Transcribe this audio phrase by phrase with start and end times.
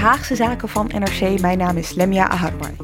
[0.00, 1.40] Haagse Zaken van NRC.
[1.40, 2.76] Mijn naam is Lemia Aharwai.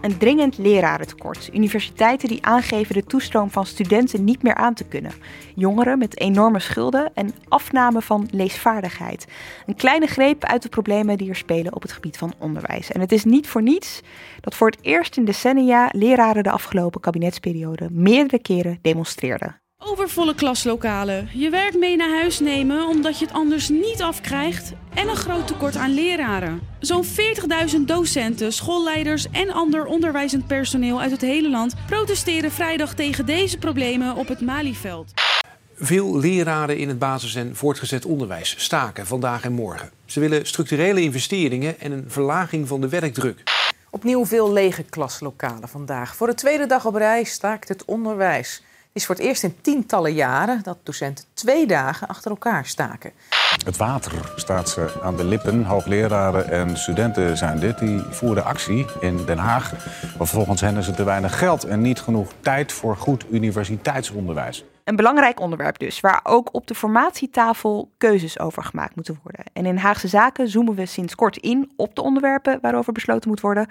[0.00, 1.50] Een dringend lerarentekort.
[1.52, 5.12] Universiteiten die aangeven de toestroom van studenten niet meer aan te kunnen.
[5.54, 9.26] Jongeren met enorme schulden en afname van leesvaardigheid.
[9.66, 12.92] Een kleine greep uit de problemen die er spelen op het gebied van onderwijs.
[12.92, 14.00] En het is niet voor niets
[14.40, 19.60] dat voor het eerst in decennia leraren de afgelopen kabinetsperiode meerdere keren demonstreerden.
[19.84, 25.08] Overvolle klaslokalen, je werk mee naar huis nemen omdat je het anders niet afkrijgt en
[25.08, 26.60] een groot tekort aan leraren.
[26.80, 33.26] Zo'n 40.000 docenten, schoolleiders en ander onderwijzend personeel uit het hele land protesteren vrijdag tegen
[33.26, 35.12] deze problemen op het Malieveld.
[35.74, 39.90] Veel leraren in het basis- en voortgezet onderwijs staken vandaag en morgen.
[40.06, 43.42] Ze willen structurele investeringen en een verlaging van de werkdruk.
[43.90, 46.16] Opnieuw veel lege klaslokalen vandaag.
[46.16, 48.62] Voor de tweede dag op rij staakt het onderwijs.
[48.88, 53.12] Het is voor het eerst in tientallen jaren dat docenten twee dagen achter elkaar staken.
[53.64, 55.64] Het water staat ze aan de lippen.
[55.64, 57.78] Hoogleraren en studenten zijn dit.
[57.78, 59.72] Die voeren actie in Den Haag.
[60.18, 64.64] Maar volgens hen is het te weinig geld en niet genoeg tijd voor goed universiteitsonderwijs.
[64.84, 69.44] Een belangrijk onderwerp dus, waar ook op de formatietafel keuzes over gemaakt moeten worden.
[69.52, 73.40] En in Haagse Zaken zoomen we sinds kort in op de onderwerpen waarover besloten moet
[73.40, 73.66] worden.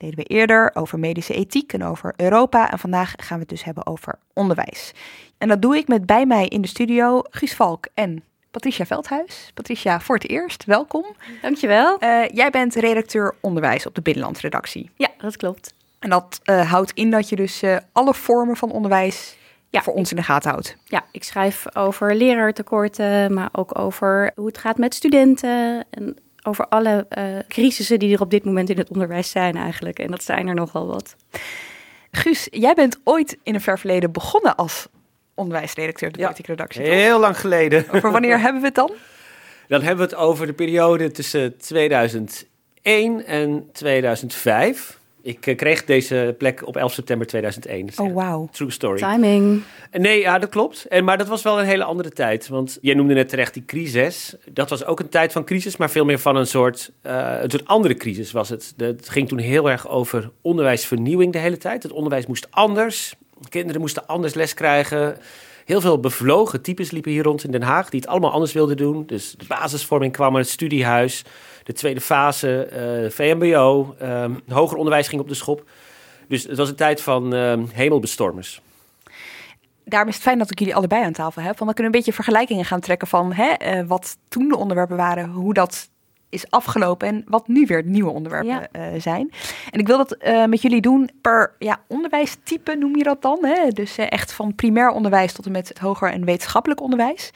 [0.00, 2.70] Deden we eerder over medische ethiek en over Europa.
[2.70, 4.92] En vandaag gaan we het dus hebben over onderwijs.
[5.38, 9.50] En dat doe ik met bij mij in de studio Guus Valk en Patricia Veldhuis.
[9.54, 11.04] Patricia, voor het eerst, welkom.
[11.42, 11.96] Dankjewel.
[12.02, 14.90] Uh, jij bent redacteur onderwijs op de Binnenlandredactie.
[14.96, 15.74] Ja, dat klopt.
[15.98, 19.36] En dat uh, houdt in dat je dus uh, alle vormen van onderwijs
[19.68, 20.76] ja, voor ons in de gaten houdt.
[20.84, 26.68] Ja, ik schrijf over leraartekorten, maar ook over hoe het gaat met studenten en over
[26.68, 29.98] alle uh, crisissen die er op dit moment in het onderwijs zijn eigenlijk.
[29.98, 31.16] En dat zijn er nogal wat.
[32.10, 34.86] Guus, jij bent ooit in een ver verleden begonnen als
[35.34, 36.82] onderwijsredacteur, de ja, politieke redactie.
[36.82, 37.20] Heel toch?
[37.20, 37.84] lang geleden.
[37.92, 38.92] Over wanneer hebben we het dan?
[39.68, 42.46] Dan hebben we het over de periode tussen 2001
[43.26, 44.99] en 2005.
[45.22, 47.88] Ik uh, kreeg deze plek op 11 september 2001.
[47.96, 48.48] Oh, wow.
[48.52, 48.98] True story.
[48.98, 49.62] Timing.
[49.92, 50.84] Nee, ja, dat klopt.
[50.84, 52.48] En, maar dat was wel een hele andere tijd.
[52.48, 54.34] Want jij noemde net terecht die crisis.
[54.50, 57.50] Dat was ook een tijd van crisis, maar veel meer van een soort, uh, een
[57.50, 58.74] soort andere crisis was het.
[58.76, 61.82] Het ging toen heel erg over onderwijsvernieuwing de hele tijd.
[61.82, 63.14] Het onderwijs moest anders.
[63.48, 65.16] Kinderen moesten anders les krijgen.
[65.70, 68.76] Heel veel bevlogen types liepen hier rond in Den Haag die het allemaal anders wilden
[68.76, 69.06] doen.
[69.06, 71.24] Dus de basisvorming kwam er, het studiehuis,
[71.64, 72.68] de tweede fase,
[73.04, 75.64] uh, VMBO, um, hoger onderwijs ging op de schop.
[76.28, 78.60] Dus het was een tijd van um, hemelbestormers.
[79.84, 81.58] Daarom is het fijn dat ik jullie allebei aan tafel heb.
[81.58, 84.56] Want dan kunnen we een beetje vergelijkingen gaan trekken van hè, uh, wat toen de
[84.56, 85.90] onderwerpen waren, hoe dat
[86.30, 88.92] is afgelopen en wat nu weer nieuwe onderwerpen ja.
[88.92, 89.32] uh, zijn.
[89.70, 93.38] En ik wil dat uh, met jullie doen per ja, onderwijstype, noem je dat dan.
[93.42, 93.68] Hè?
[93.68, 97.30] Dus uh, echt van primair onderwijs tot en met het hoger en wetenschappelijk onderwijs.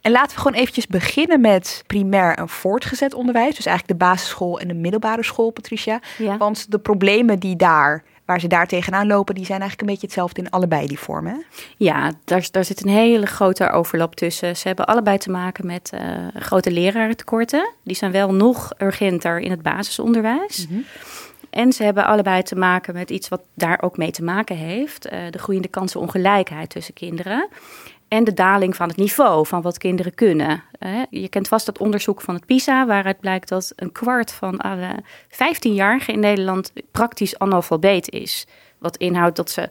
[0.00, 3.56] En laten we gewoon eventjes beginnen met primair en voortgezet onderwijs.
[3.56, 6.00] Dus eigenlijk de basisschool en de middelbare school, Patricia.
[6.18, 6.36] Ja.
[6.36, 10.06] Want de problemen die daar waar ze daar tegenaan lopen, die zijn eigenlijk een beetje
[10.06, 11.44] hetzelfde in allebei die vormen.
[11.76, 14.56] Ja, daar, daar zit een hele grote overlap tussen.
[14.56, 16.00] Ze hebben allebei te maken met uh,
[16.34, 17.72] grote lerarentekorten.
[17.82, 20.66] Die zijn wel nog urgenter in het basisonderwijs.
[20.66, 20.84] Mm-hmm.
[21.50, 25.06] En ze hebben allebei te maken met iets wat daar ook mee te maken heeft:
[25.06, 27.48] uh, de groeiende kansenongelijkheid tussen kinderen.
[28.08, 30.62] En de daling van het niveau van wat kinderen kunnen.
[31.10, 35.02] Je kent vast dat onderzoek van het PISA, waaruit blijkt dat een kwart van alle
[35.30, 38.46] 15-jarigen in Nederland praktisch analfabeet is.
[38.78, 39.70] Wat inhoudt dat ze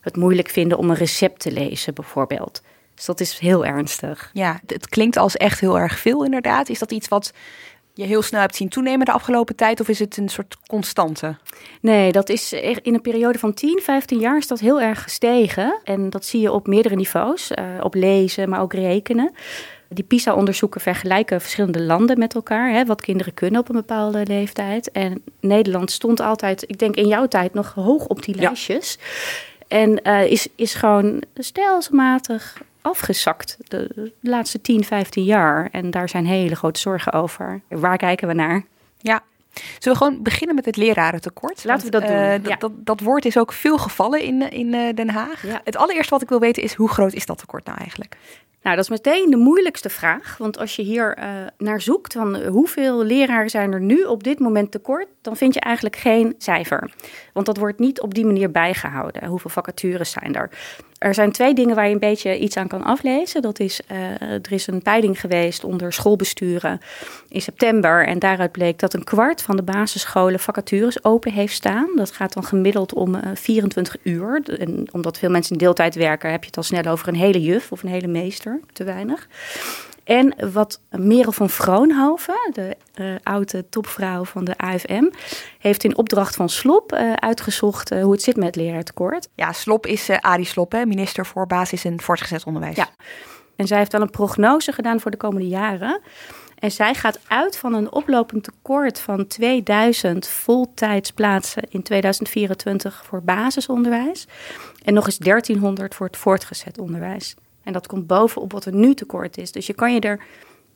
[0.00, 2.62] het moeilijk vinden om een recept te lezen, bijvoorbeeld.
[2.94, 4.30] Dus dat is heel ernstig.
[4.32, 6.68] Ja, het klinkt als echt heel erg veel, inderdaad.
[6.68, 7.32] Is dat iets wat
[7.96, 9.80] je heel snel hebt zien toenemen de afgelopen tijd?
[9.80, 11.36] Of is het een soort constante?
[11.80, 15.78] Nee, dat is in een periode van 10, 15 jaar is dat heel erg gestegen.
[15.84, 17.50] En dat zie je op meerdere niveaus.
[17.50, 19.32] Uh, op lezen, maar ook rekenen.
[19.88, 22.70] Die PISA-onderzoeken vergelijken verschillende landen met elkaar.
[22.70, 24.90] Hè, wat kinderen kunnen op een bepaalde leeftijd.
[24.90, 28.98] En Nederland stond altijd, ik denk in jouw tijd, nog hoog op die lijstjes.
[29.68, 35.68] En uh, is, is gewoon stelselmatig afgezakt de, laatste 10, 15 jaar.
[35.72, 37.60] En daar zijn hele grote zorgen over.
[37.68, 38.64] Waar kijken we naar?
[38.98, 39.22] Ja.
[39.78, 41.64] Zullen we gewoon beginnen met het lerarentekort?
[41.64, 42.16] Laten we dat doen.
[42.16, 42.56] Uh, ja.
[42.56, 45.46] dat, dat, woord is ook veel gevallen in, in uh, Den Haag.
[45.46, 45.60] Ja.
[45.64, 48.16] Het allereerste wat ik wil weten is, hoe groot is dat tekort nou eigenlijk?
[48.66, 50.36] Nou, dat is meteen de moeilijkste vraag.
[50.38, 51.24] Want als je hier uh,
[51.58, 55.60] naar zoekt van hoeveel leraren zijn er nu op dit moment tekort, dan vind je
[55.60, 56.90] eigenlijk geen cijfer.
[57.32, 59.26] Want dat wordt niet op die manier bijgehouden.
[59.26, 60.50] Hoeveel vacatures zijn er?
[60.98, 63.42] Er zijn twee dingen waar je een beetje iets aan kan aflezen.
[63.42, 66.80] Dat is, uh, er is een peiling geweest onder schoolbesturen
[67.28, 68.06] in september.
[68.06, 71.88] En daaruit bleek dat een kwart van de basisscholen vacatures open heeft staan.
[71.94, 74.42] Dat gaat dan gemiddeld om uh, 24 uur.
[74.58, 77.40] En omdat veel mensen in deeltijd werken, heb je het al snel over een hele
[77.40, 78.55] juf of een hele meester.
[78.72, 79.28] Te weinig.
[80.04, 85.10] En wat Merel van Vroonhoven, de uh, oude topvrouw van de AFM,
[85.58, 89.28] heeft in opdracht van Slop uh, uitgezocht uh, hoe het zit met het leraartekort.
[89.34, 92.76] Ja, Slop is Arie Slop, hè, minister voor basis- en voortgezet onderwijs.
[92.76, 92.88] Ja,
[93.56, 96.00] en zij heeft dan een prognose gedaan voor de komende jaren.
[96.58, 104.26] En zij gaat uit van een oplopend tekort van 2000 voltijdsplaatsen in 2024 voor basisonderwijs.
[104.84, 107.34] En nog eens 1300 voor het voortgezet onderwijs.
[107.66, 109.52] En dat komt bovenop wat er nu tekort is.
[109.52, 110.20] Dus je kan je er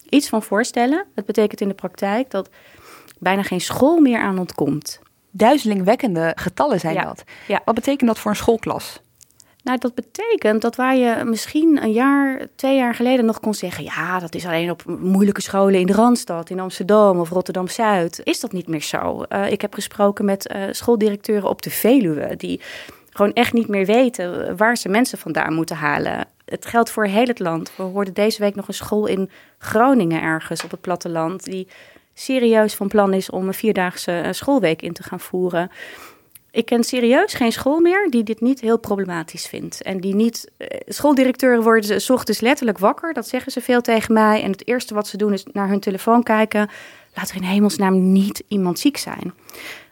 [0.08, 1.06] iets van voorstellen.
[1.14, 2.48] Dat betekent in de praktijk dat
[3.18, 5.00] bijna geen school meer aan ontkomt.
[5.30, 7.24] Duizelingwekkende getallen zijn dat.
[7.46, 7.60] Ja.
[7.64, 9.00] Wat betekent dat voor een schoolklas?
[9.62, 13.84] Nou, dat betekent dat waar je misschien een jaar, twee jaar geleden nog kon zeggen:
[13.84, 18.20] ja, dat is alleen op moeilijke scholen in de Randstad, in Amsterdam of Rotterdam Zuid,
[18.24, 19.24] is dat niet meer zo.
[19.28, 22.60] Uh, ik heb gesproken met uh, schooldirecteuren op de Veluwe die
[23.10, 26.26] gewoon echt niet meer weten waar ze mensen vandaan moeten halen.
[26.50, 27.72] Het geldt voor heel het land.
[27.76, 31.68] We hoorden deze week nog een school in Groningen ergens op het platteland die
[32.14, 35.70] serieus van plan is om een vierdaagse schoolweek in te gaan voeren.
[36.50, 39.82] Ik ken serieus geen school meer die dit niet heel problematisch vindt.
[39.82, 40.50] En die niet.
[40.86, 43.12] Schooldirecteuren worden s ochtends letterlijk wakker.
[43.12, 44.42] Dat zeggen ze veel tegen mij.
[44.42, 46.70] En het eerste wat ze doen is naar hun telefoon kijken.
[47.14, 49.34] Laat er in hemelsnaam niet iemand ziek zijn.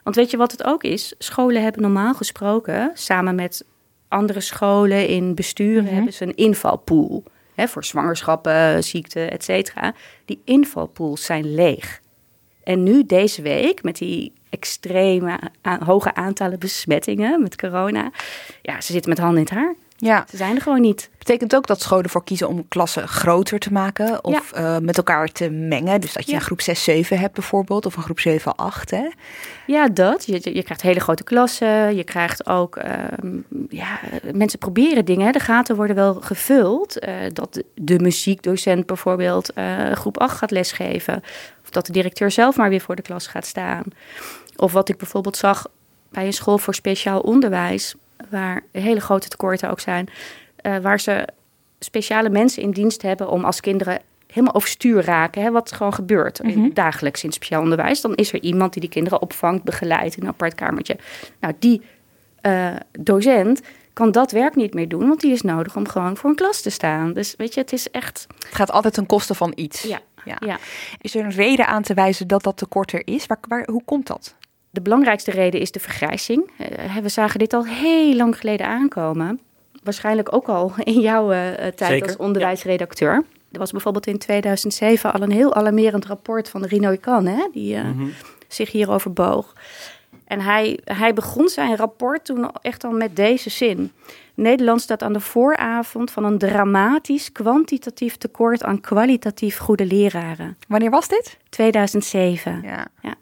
[0.02, 1.14] Want weet je wat het ook is?
[1.18, 3.64] Scholen hebben normaal gesproken samen met
[4.08, 5.94] andere scholen in besturen mm-hmm.
[5.94, 7.22] hebben ze een invalpool.
[7.54, 9.94] Hè, voor zwangerschappen, ziekte, et cetera.
[10.24, 12.00] Die invalpools zijn leeg.
[12.62, 15.38] En nu deze week, met die extreme
[15.84, 18.10] hoge aantallen besmettingen met corona.
[18.62, 19.74] Ja, ze zitten met handen in het haar.
[20.00, 20.24] Ja.
[20.30, 21.10] Ze zijn er gewoon niet.
[21.18, 24.76] Betekent ook dat scholen voor kiezen om klassen groter te maken of ja.
[24.76, 26.00] uh, met elkaar te mengen.
[26.00, 26.36] Dus dat je ja.
[26.36, 28.90] een groep 6, 7 hebt bijvoorbeeld of een groep 7, 8.
[28.90, 29.08] Hè?
[29.66, 30.26] Ja, dat.
[30.26, 31.96] Je, je krijgt hele grote klassen.
[31.96, 32.80] Je krijgt ook,
[33.22, 34.00] um, ja,
[34.32, 35.32] mensen proberen dingen.
[35.32, 37.06] De gaten worden wel gevuld.
[37.06, 41.22] Uh, dat de muziekdocent bijvoorbeeld uh, groep 8 gaat lesgeven.
[41.64, 43.82] Of dat de directeur zelf maar weer voor de klas gaat staan.
[44.56, 45.66] Of wat ik bijvoorbeeld zag
[46.10, 47.94] bij een school voor speciaal onderwijs
[48.30, 50.08] waar hele grote tekorten ook zijn,
[50.62, 51.28] uh, waar ze
[51.78, 56.42] speciale mensen in dienst hebben om als kinderen helemaal overstuur raken, hè, wat gewoon gebeurt
[56.42, 56.74] mm -hmm.
[56.74, 60.28] dagelijks in speciaal onderwijs, dan is er iemand die die kinderen opvangt, begeleidt in een
[60.28, 60.96] apart kamertje.
[61.40, 61.82] Nou, die
[62.42, 63.60] uh, docent
[63.92, 66.60] kan dat werk niet meer doen, want die is nodig om gewoon voor een klas
[66.60, 67.12] te staan.
[67.12, 68.26] Dus weet je, het is echt.
[68.38, 69.82] Het gaat altijd ten koste van iets.
[69.82, 70.00] Ja.
[70.24, 70.36] Ja.
[70.46, 70.58] ja.
[71.00, 73.26] Is er een reden aan te wijzen dat dat tekort er is?
[73.26, 74.34] Waar, waar, hoe komt dat?
[74.70, 76.50] De belangrijkste reden is de vergrijzing.
[76.60, 79.40] Uh, we zagen dit al heel lang geleden aankomen.
[79.82, 83.12] Waarschijnlijk ook al in jouw uh, tijd Zeker, als onderwijsredacteur.
[83.12, 83.22] Ja.
[83.52, 87.74] Er was bijvoorbeeld in 2007 al een heel alarmerend rapport van Rino Ikan, hè, die
[87.74, 87.84] uh,
[88.48, 89.54] zich hierover boog.
[90.24, 93.92] En hij, hij begon zijn rapport toen echt al met deze zin.
[94.34, 100.56] Nederland staat aan de vooravond van een dramatisch kwantitatief tekort aan kwalitatief goede leraren.
[100.68, 101.36] Wanneer was dit?
[101.48, 102.62] 2007.
[102.62, 102.86] Ja.
[103.02, 103.14] ja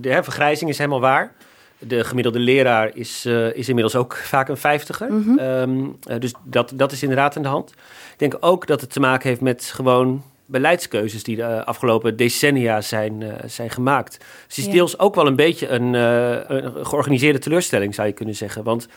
[0.00, 1.32] de hè, vergrijzing is helemaal waar.
[1.78, 5.12] De gemiddelde leraar is, uh, is inmiddels ook vaak een vijftiger.
[5.12, 5.38] Mm-hmm.
[5.38, 7.70] Um, uh, dus dat, dat is inderdaad aan de hand.
[8.12, 12.80] Ik denk ook dat het te maken heeft met gewoon beleidskeuzes die de afgelopen decennia
[12.80, 14.18] zijn, uh, zijn gemaakt.
[14.18, 14.70] Dus het is ja.
[14.70, 18.64] deels ook wel een beetje een, een, georganiseerde teleurstelling, zou je kunnen zeggen.
[18.64, 18.88] Want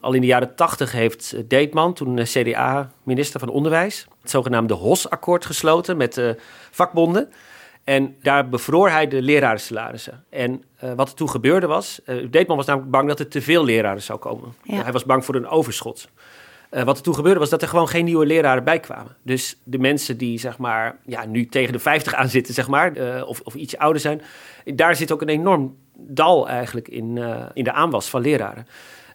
[0.00, 5.96] al in de jaren tachtig heeft Deetman, toen CDA-minister van Onderwijs, het zogenaamde HOS-akkoord gesloten
[5.96, 6.36] met de
[6.70, 7.28] vakbonden.
[7.88, 10.24] En daar bevroor hij de lerarensalarissen.
[10.30, 13.42] En uh, wat er toen gebeurde was, uh, Deetman was namelijk bang dat er te
[13.42, 14.54] veel leraren zou komen.
[14.62, 14.82] Ja.
[14.82, 16.08] Hij was bang voor een overschot.
[16.70, 19.16] Uh, wat er toen gebeurde was dat er gewoon geen nieuwe leraren bij kwamen.
[19.22, 22.96] Dus de mensen die zeg maar, ja, nu tegen de 50 aan zitten, zeg maar,
[22.96, 24.22] uh, of, of ietsje ouder zijn,
[24.64, 28.66] daar zit ook een enorm dal eigenlijk in, uh, in de aanwas van leraren.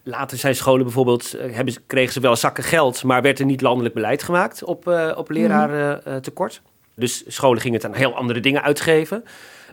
[0.03, 3.93] Later zijn scholen bijvoorbeeld, hebben, kregen ze wel zakken geld, maar werd er niet landelijk
[3.93, 6.61] beleid gemaakt op, op lerarentekort.
[6.95, 9.23] Dus scholen gingen het aan heel andere dingen uitgeven.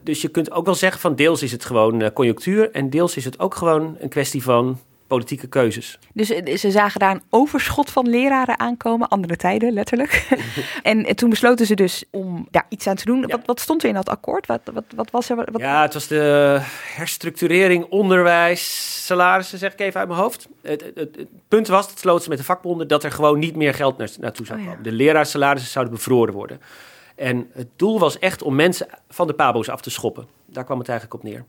[0.02, 3.24] Dus je kunt ook wel zeggen van deels is het gewoon conjunctuur en deels is
[3.24, 4.78] het ook gewoon een kwestie van
[5.10, 5.98] politieke keuzes.
[6.12, 10.28] Dus eh, ze zagen daar een overschot van leraren aankomen, andere tijden letterlijk.
[10.82, 13.26] en, toen besloten ze dus om daar iets aan te doen.
[13.26, 14.46] Wat, wat, stond er in dat akkoord?
[14.46, 15.36] Wat, wat, wat was er?
[15.36, 15.60] Wat...
[15.60, 16.58] Ja, het was de
[16.94, 20.48] herstructurering, onderwijs, salarissen, zeg ik even uit mijn hoofd.
[20.62, 23.74] Het, het, punt was, dat sloot ze met de vakbonden, dat er gewoon niet meer
[23.74, 24.82] geld naartoe zou oh komen.
[24.82, 26.60] De leraarsalarissen zouden bevroren worden.
[27.20, 30.26] En het doel was echt om mensen van de pabo's af te schoppen.
[30.46, 31.44] Daar kwam het eigenlijk op neer.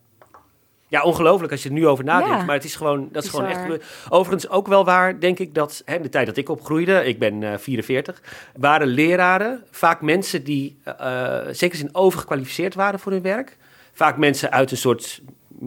[0.88, 2.46] Ja, ongelooflijk als je er nu over nadenkt.
[2.46, 3.84] Maar het is gewoon, dat is gewoon echt.
[4.10, 7.42] Overigens ook wel waar, denk ik, dat hè, de tijd dat ik opgroeide, ik ben
[7.42, 8.22] uh, 44,
[8.56, 13.58] waren leraren vaak mensen die uh, zeker in overgekwalificeerd waren voor hun werk.
[13.94, 15.22] Vaak mensen uit een soort,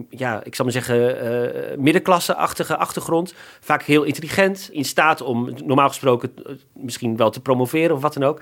[0.09, 3.33] ja, ik zal maar zeggen, uh, middenklasse-achtige achtergrond.
[3.59, 6.33] Vaak heel intelligent, in staat om normaal gesproken
[6.73, 8.41] misschien wel te promoveren of wat dan ook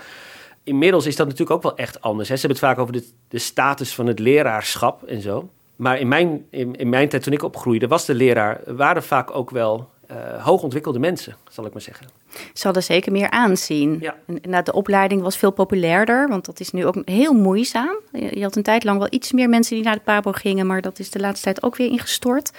[0.63, 2.29] inmiddels is dat natuurlijk ook wel echt anders.
[2.29, 2.35] Hè.
[2.35, 5.49] Ze hebben het vaak over de, de status van het leraarschap en zo.
[5.75, 9.35] Maar in mijn, in, in, mijn tijd toen ik opgroeide, was de leraar, waren vaak
[9.35, 12.07] ook wel uh, hoogontwikkelde mensen, zal ik maar zeggen.
[12.53, 13.97] Ze hadden zeker meer aanzien.
[14.01, 14.15] Ja.
[14.41, 17.95] En, de opleiding was veel populairder, want dat is nu ook heel moeizaam.
[18.11, 20.81] Je, had een tijd lang wel iets meer mensen die naar de PABO gingen, maar
[20.81, 22.51] dat is de laatste tijd ook weer ingestort.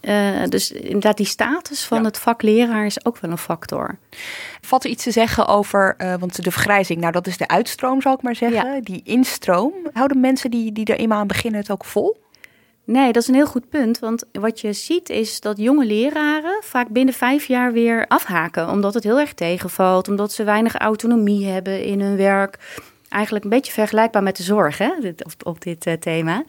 [0.00, 3.98] Uh, dus inderdaad, die status van het vak leraar is ook wel een factor.
[4.60, 8.02] Valt er iets te zeggen over, uh, want de vergrijzing, nou dat is de uitstroom
[8.02, 8.74] zal ik maar zeggen.
[8.74, 8.80] Ja.
[8.80, 12.16] Die instroom, houden mensen die, die er eenmaal aan beginnen het ook vol?
[12.84, 13.98] Nee, dat is een heel goed punt.
[13.98, 18.70] Want wat je ziet is dat jonge leraren vaak binnen vijf jaar weer afhaken.
[18.70, 22.58] Omdat het heel erg tegenvalt, omdat ze weinig autonomie hebben in hun werk.
[23.08, 26.44] Eigenlijk een beetje vergelijkbaar met de zorg hè, op, op dit uh, thema.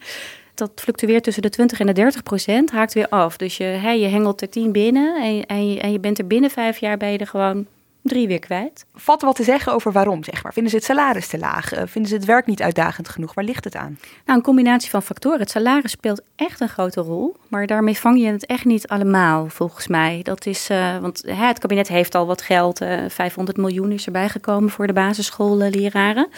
[0.60, 3.36] Dat fluctueert tussen de 20 en de 30 procent, haakt weer af.
[3.36, 6.26] Dus je, hey, je hengelt er tien binnen en, en, je, en je bent er
[6.26, 7.66] binnen vijf jaar ben je er gewoon
[8.02, 8.86] drie weer kwijt.
[8.94, 10.52] Valt er wat te zeggen over waarom, zeg maar?
[10.52, 11.72] Vinden ze het salaris te laag?
[11.72, 13.34] Eh, vinden ze het werk niet uitdagend genoeg?
[13.34, 13.98] Waar ligt het aan?
[14.24, 15.40] Nou, een combinatie van factoren.
[15.40, 17.36] Het salaris speelt echt een grote rol.
[17.48, 20.20] Maar daarmee vang je het echt niet allemaal, volgens mij.
[20.22, 22.80] Dat is, uh, want hè, het kabinet heeft al wat geld.
[22.80, 26.28] Uh, eh, 500 miljoen is erbij gekomen voor de basisschoolleraren.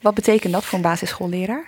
[0.00, 1.64] Wat betekent dat voor een basisschoolleraar?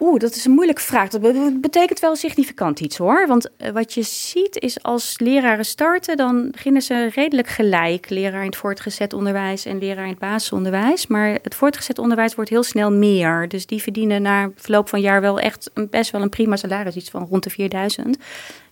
[0.00, 1.08] Oeh, dat is een moeilijke vraag.
[1.08, 3.26] Dat betekent wel significant iets hoor.
[3.26, 8.10] Want eh, wat je ziet is als leraren starten, dan beginnen ze redelijk gelijk.
[8.10, 11.06] Leraar in het voortgezet onderwijs en leraar in het basisonderwijs.
[11.06, 13.48] Maar het voortgezet onderwijs wordt heel snel meer.
[13.48, 16.96] Dus die verdienen na verloop van jaar wel echt best wel een prima salaris.
[16.96, 18.16] Iets van rond de 4000.
[18.16, 18.22] En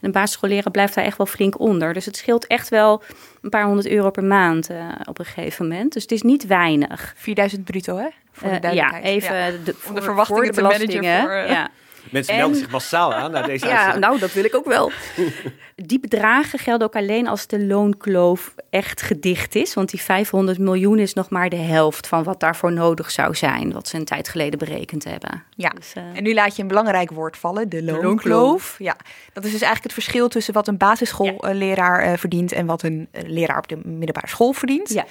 [0.00, 1.94] een basisschoolleraar blijft daar echt wel flink onder.
[1.94, 3.02] Dus het scheelt echt wel
[3.42, 5.92] een paar honderd euro per maand uh, op een gegeven moment.
[5.92, 7.14] Dus het is niet weinig.
[7.16, 8.08] 4000 bruto hè?
[8.44, 9.50] Uh, ja, even ja.
[9.64, 11.20] De, voor, de verwachtingen te managen.
[11.20, 11.50] Voor, uh...
[11.50, 11.70] ja.
[12.10, 14.90] Mensen melden zich massaal aan naar deze Ja, nou, dat wil ik ook wel.
[15.74, 19.74] die bedragen gelden ook alleen als de loonkloof echt gedicht is.
[19.74, 23.72] Want die 500 miljoen is nog maar de helft van wat daarvoor nodig zou zijn.
[23.72, 25.42] Wat ze een tijd geleden berekend hebben.
[25.56, 26.02] Ja, dus, uh...
[26.14, 28.22] en nu laat je een belangrijk woord vallen, de loonkloof.
[28.22, 28.76] de loonkloof.
[28.78, 28.96] Ja,
[29.32, 32.12] dat is dus eigenlijk het verschil tussen wat een basisschoolleraar ja.
[32.12, 34.92] uh, verdient en wat een leraar op de middelbare school verdient.
[34.92, 35.04] Ja.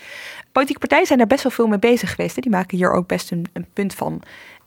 [0.58, 2.36] Politieke partijen zijn daar best wel veel mee bezig geweest.
[2.36, 2.42] Hè?
[2.42, 4.22] Die maken hier ook best een, een punt van.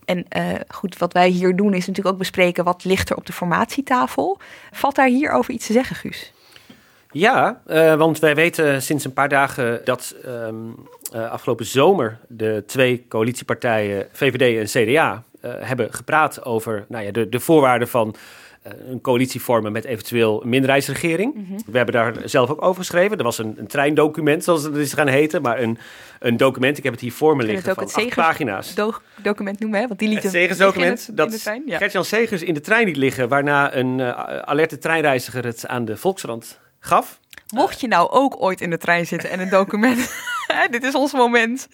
[0.04, 3.26] En uh, goed, wat wij hier doen is natuurlijk ook bespreken wat ligt er op
[3.26, 4.38] de formatietafel.
[4.73, 6.32] Valt daar hierover iets te zeggen, Guus?
[7.11, 10.75] Ja, uh, want wij weten sinds een paar dagen dat um,
[11.14, 17.28] uh, afgelopen zomer de twee coalitiepartijen VVD en CDA hebben gepraat over nou ja, de,
[17.28, 18.18] de voorwaarden van eh,
[18.62, 21.35] een coalitie vormen met eventueel een minderheidsregering.
[21.35, 21.61] Mhm.
[21.67, 23.19] We hebben daar zelf ook over geschreven.
[23.19, 25.79] Er was een, een treindocument, zoals het is gaan heten, maar een,
[26.19, 28.75] een document, ik heb het hier voor me liggen, van acht pagina's.
[28.75, 29.87] Do document noemen, hè?
[29.87, 31.76] Want die liet het Segers-document, dat ja.
[31.76, 35.97] Gert-Jan Segers in de trein liet liggen, waarna een uh, alerte treinreiziger het aan de
[35.97, 37.21] Volkskrant gaf.
[37.55, 40.12] Mocht je nou ook ooit in de trein zitten en een document...
[40.71, 41.69] Dit is ons moment.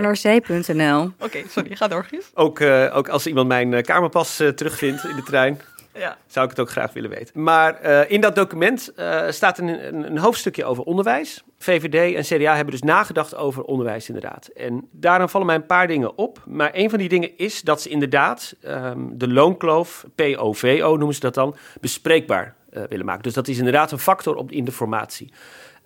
[0.00, 2.30] NRC.nl Oké, sorry, ga door, Gies.
[2.34, 5.60] Ook, uh, ook als iemand mijn uh, kamerpas uh, terugvindt in de trein...
[5.98, 6.16] Ja.
[6.26, 7.42] Zou ik het ook graag willen weten.
[7.42, 11.44] Maar uh, in dat document uh, staat een, een, een, hoofdstukje over onderwijs.
[11.58, 14.46] VVD en CDA hebben dus nagedacht over onderwijs inderdaad.
[14.46, 16.42] En daarom vallen mij een paar dingen op.
[16.46, 21.20] Maar een van die dingen is dat ze inderdaad um, de loonkloof, POVO noemen ze
[21.20, 23.22] dat dan, bespreekbaar uh, willen maken.
[23.22, 25.32] Dus dat is inderdaad een factor op, in de formatie.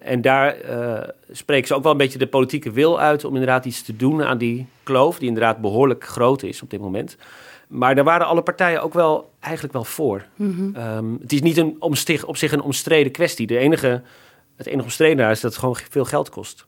[0.00, 3.64] En daar uh, spreken ze ook wel een beetje de politieke wil uit om inderdaad
[3.64, 7.16] iets te doen aan die kloof, die inderdaad behoorlijk groot is op dit moment.
[7.68, 10.26] Maar daar waren alle partijen ook wel eigenlijk wel voor.
[10.36, 10.96] Mm -hmm.
[10.96, 13.46] um, het is niet een omstig, op zich een omstreden kwestie.
[13.46, 14.02] De enige
[14.56, 16.66] Het enige frustrerende is dat het gewoon veel geld kost.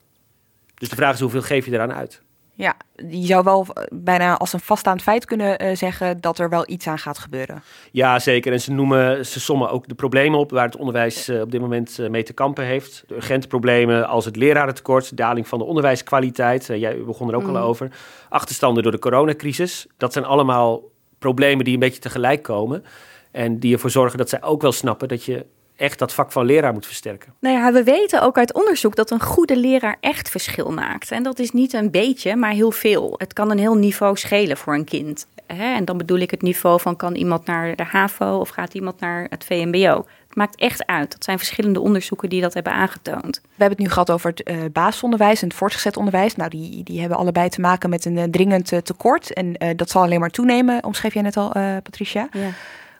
[0.74, 2.22] Dus de vraag is hoeveel geef je eraan uit?
[2.62, 2.76] Ja,
[3.08, 6.64] je zou wel eh, bijna als een vaststaand feit kunnen uh, zeggen dat er wel
[6.66, 7.62] iets aan gaat gebeuren.
[7.92, 8.52] Ja, zeker.
[8.52, 11.60] En ze noemen, ze sommen ook de problemen op waar het onderwijs uh, op dit
[11.60, 13.04] moment mee te kampen heeft.
[13.06, 16.66] De urgente problemen als het lerarentekort, daling van de onderwijskwaliteit.
[16.66, 17.56] jij begon er ook mm.
[17.56, 17.90] al over.
[18.28, 19.86] Achterstanden door de coronacrisis.
[19.96, 20.80] Dat zijn allemaal
[21.18, 22.84] problemen die een beetje tegelijk komen.
[23.30, 25.46] En die ervoor zorgen dat zij ook wel snappen dat je
[25.82, 27.34] echt dat vak van leraar moet versterken.
[27.40, 31.10] Nou ja, we weten ook uit onderzoek dat een goede leraar echt verschil maakt.
[31.10, 33.14] En dat is niet een beetje, maar heel veel.
[33.16, 35.26] Het kan een heel niveau schelen voor een kind.
[35.46, 39.00] En dan bedoel ik het niveau van kan iemand naar de HAVO of gaat iemand
[39.00, 40.06] naar het VMBO.
[40.26, 41.12] Het maakt echt uit.
[41.12, 43.40] Dat zijn verschillende onderzoeken die dat hebben aangetoond.
[43.42, 46.36] We hebben het nu gehad over het uh, basisonderwijs en het voortgezet onderwijs.
[46.36, 49.32] Nou, die, die hebben allebei te maken met een uh, dringend uh, tekort.
[49.32, 51.48] En dat zal alleen maar toenemen, omschreef jij net al,
[51.82, 52.28] Patricia.
[52.32, 52.50] Ja.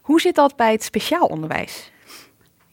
[0.03, 1.92] Hoe zit dat bij het speciaal onderwijs?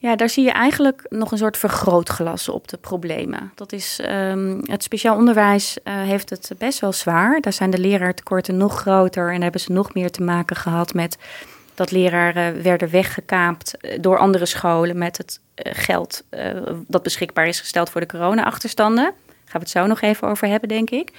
[0.02, 3.52] Ja, daar zie je eigenlijk nog een soort vergrootglas op de problemen.
[3.54, 7.40] Dat is um, het speciaal onderwijs uh, heeft het best wel zwaar.
[7.40, 11.18] Daar zijn de leraartekorten nog groter en hebben ze nog meer te maken gehad met
[11.74, 16.50] dat leraren werden weggekaapt eh, door andere scholen met het uh, geld uh,
[16.86, 19.04] dat beschikbaar is gesteld voor de corona-achterstanden.
[19.04, 19.14] Daar
[19.44, 21.12] gaan we het zo nog even over hebben, denk ik.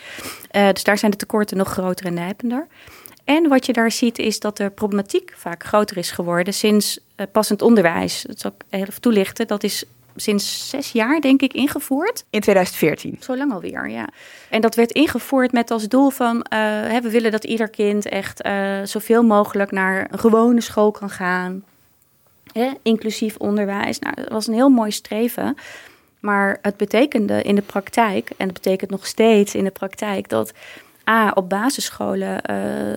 [0.51, 2.67] dus daar zijn de tekorten nog groter en nijpender.
[3.35, 7.25] En wat je daar ziet is dat de problematiek vaak groter is geworden sinds uh,
[7.31, 8.23] passend onderwijs.
[8.27, 9.47] Dat zal ik even toelichten.
[9.47, 9.83] Dat is
[10.15, 12.25] sinds zes jaar, denk ik, ingevoerd.
[12.29, 13.17] In 2014.
[13.19, 14.09] Zo lang alweer, ja.
[14.49, 16.35] En dat werd ingevoerd met als doel van...
[16.35, 21.09] Uh, we willen dat ieder kind echt uh, zoveel mogelijk naar een gewone school kan
[21.09, 21.63] gaan.
[22.53, 22.69] Hè?
[22.81, 23.99] Inclusief onderwijs.
[23.99, 25.57] Nou, dat was een heel mooi streven.
[26.19, 30.29] Maar het betekende in de praktijk, en het betekent nog steeds in de praktijk...
[30.29, 30.53] dat
[31.33, 32.95] Op basisscholen, uh,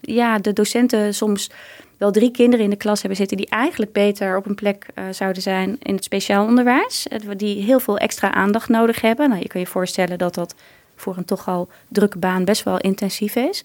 [0.00, 1.50] ja, de docenten soms
[1.98, 5.04] wel drie kinderen in de klas hebben zitten die eigenlijk beter op een plek uh,
[5.10, 7.06] zouden zijn in het speciaal onderwijs.
[7.36, 9.28] Die heel veel extra aandacht nodig hebben.
[9.28, 10.54] Nou, je kan je voorstellen dat dat
[10.96, 13.64] voor een toch al drukke baan best wel intensief is.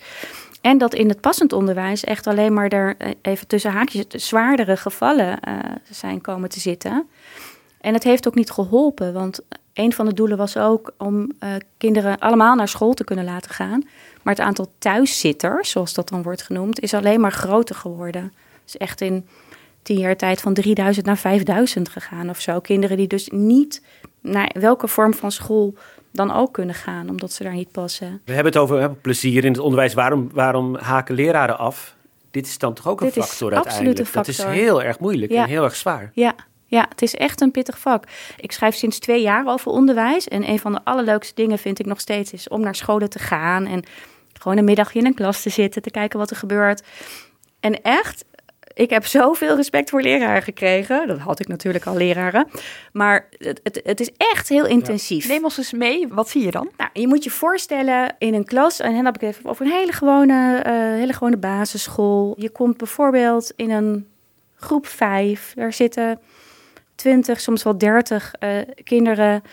[0.62, 5.40] En dat in het passend onderwijs echt alleen maar er even tussen haakjes zwaardere gevallen
[5.90, 7.08] zijn komen te zitten.
[7.82, 9.42] En het heeft ook niet geholpen, want
[9.76, 13.52] een van de doelen was ook om uh, kinderen allemaal naar school te kunnen laten
[13.52, 13.84] gaan.
[14.24, 18.34] Maar het aantal thuiszitters, zoals dat dan wordt genoemd, is alleen maar groter geworden.
[18.64, 19.28] Dus echt in
[19.82, 22.60] tien jaar tijd van 3000 naar 5000 gegaan of zo.
[22.60, 23.82] Kinderen die dus niet
[24.22, 25.74] naar welke vorm van school
[26.12, 28.22] dan ook kunnen gaan, omdat ze daar niet passen.
[28.26, 29.94] We hebben het over hè, plezier in het onderwijs.
[29.94, 31.96] Waarom, waarom haken leraren af?
[32.32, 34.00] Dit is dan toch ook een Dit factor is uiteindelijk?
[34.00, 34.36] Een factor.
[34.36, 36.12] Dat is heel erg moeilijk en heel erg zwaar.
[36.14, 38.04] Ja, ja, het is echt een pittig vak.
[38.38, 40.28] Ik schrijf sinds twee jaar over onderwijs.
[40.28, 43.20] En een van de allerleukste dingen vind ik nog steeds is om naar scholen te
[43.20, 43.66] gaan.
[43.66, 43.84] En
[44.40, 46.84] gewoon een middagje in een klas te zitten, te kijken wat er gebeurt.
[47.60, 48.26] En echt,
[48.74, 51.08] ik heb zoveel respect voor leraren gekregen.
[51.08, 52.48] Dat had ik natuurlijk al leraren.
[52.92, 55.28] Maar het, het, het is echt heel intensief.
[55.28, 56.08] Neem ons eens mee.
[56.08, 56.70] Wat zie je dan?
[56.78, 58.80] Nou, je moet je voorstellen in een klas.
[58.80, 62.36] En dan heb ik even over een hele gewone, uh, hele gewone basisschool.
[62.38, 64.08] Je komt bijvoorbeeld in een
[64.56, 65.54] groep vijf.
[65.56, 66.20] Daar zitten
[66.96, 69.44] 20, soms wel 30 uh, eh, kinderen.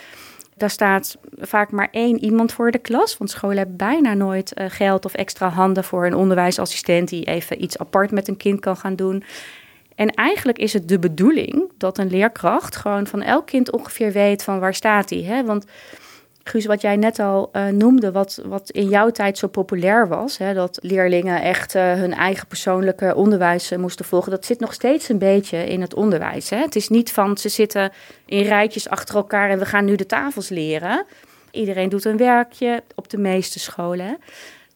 [0.56, 3.18] Daar staat vaak maar één iemand voor de klas.
[3.18, 7.62] Want scholen hebben bijna nooit uh, geld of extra handen voor een onderwijsassistent die even
[7.62, 9.24] iets apart met een kind kan gaan doen.
[9.94, 14.44] En eigenlijk is het de bedoeling dat een leerkracht gewoon van elk kind ongeveer weet
[14.44, 15.44] van waar staat hij.
[15.44, 15.64] Want
[16.44, 20.38] Guus, wat jij net al uh, noemde, wat, wat in jouw tijd zo populair was,
[20.38, 24.72] hè, dat leerlingen echt uh, hun eigen persoonlijke onderwijs uh, moesten volgen, dat zit nog
[24.72, 26.50] steeds een beetje in het onderwijs.
[26.50, 26.56] Hè.
[26.56, 27.92] Het is niet van ze zitten
[28.26, 31.04] in rijtjes achter elkaar en we gaan nu de tafels leren.
[31.50, 34.18] Iedereen doet een werkje op de meeste scholen.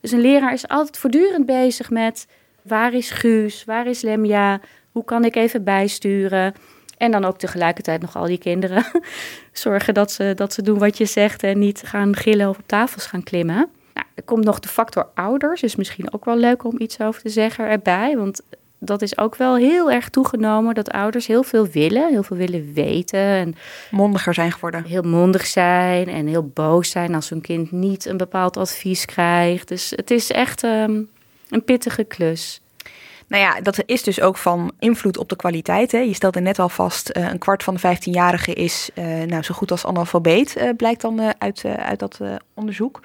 [0.00, 2.26] Dus een leraar is altijd voortdurend bezig met
[2.62, 4.60] waar is Guus, waar is Lemja,
[4.92, 6.54] hoe kan ik even bijsturen.
[6.96, 8.84] En dan ook tegelijkertijd nog al die kinderen
[9.52, 12.66] zorgen dat ze, dat ze doen wat je zegt en niet gaan gillen of op
[12.66, 13.68] tafels gaan klimmen.
[13.94, 17.22] Nou, er komt nog de factor ouders, is misschien ook wel leuk om iets over
[17.22, 18.16] te zeggen erbij.
[18.16, 18.42] Want
[18.78, 22.72] dat is ook wel heel erg toegenomen dat ouders heel veel willen, heel veel willen
[22.72, 23.20] weten.
[23.20, 23.54] En
[23.90, 24.84] mondiger zijn geworden.
[24.84, 29.68] Heel mondig zijn en heel boos zijn als hun kind niet een bepaald advies krijgt.
[29.68, 31.08] Dus het is echt um,
[31.48, 32.60] een pittige klus.
[33.28, 35.92] Nou ja, dat is dus ook van invloed op de kwaliteit.
[35.92, 35.98] Hè.
[35.98, 39.54] Je stelde net al vast, uh, een kwart van de 15-jarigen is uh, nou, zo
[39.54, 42.20] goed als analfabeet, uh, blijkt dan uit, uit dat
[42.54, 43.00] onderzoek.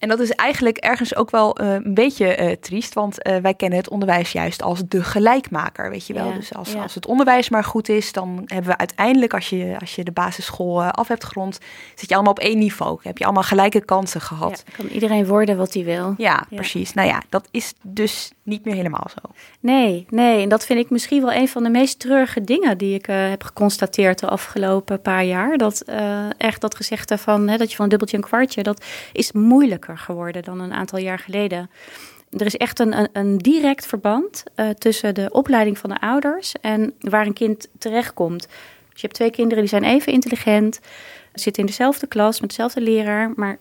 [0.00, 3.54] En dat is eigenlijk ergens ook wel uh, een beetje uh, triest, want uh, wij
[3.54, 6.26] kennen het onderwijs juist als de gelijkmaker, weet je wel.
[6.26, 6.82] Ja, dus als, ja.
[6.82, 10.12] als het onderwijs maar goed is, dan hebben we uiteindelijk, als je, als je de
[10.12, 11.58] basisschool af hebt gerond,
[11.94, 12.98] zit je allemaal op één niveau.
[13.02, 14.62] Heb je allemaal gelijke kansen gehad.
[14.66, 16.14] Ja, kan iedereen worden wat hij wil.
[16.16, 16.46] Ja.
[16.50, 16.94] precies.
[16.94, 19.30] Nou ja, dat is dus niet meer helemaal zo.
[19.60, 20.42] Nee, nee.
[20.42, 23.28] En dat vind ik misschien wel een van de meest treurige dingen die ik eh,
[23.28, 25.56] heb geconstateerd de afgelopen paar jaar.
[25.56, 28.84] Dat eh, echt dat gezegde van hè, dat je van een dubbeltje een kwartje, dat
[29.12, 31.70] is moeilijker geworden dan een aantal jaar geleden.
[32.30, 36.94] Er is echt een, een, direct verband eh, tussen de opleiding van de ouders en
[37.00, 38.46] waar een kind terechtkomt.
[38.92, 40.80] Dus je hebt twee kinderen die zijn even intelligent,
[41.32, 43.58] zitten in dezelfde klas met dezelfde leraar, maar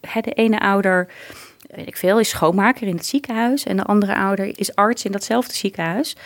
[0.00, 1.08] hè, de ene ouder
[1.74, 5.12] weet ik veel, is schoonmaker in het ziekenhuis en de andere ouder is arts in
[5.12, 6.16] datzelfde ziekenhuis,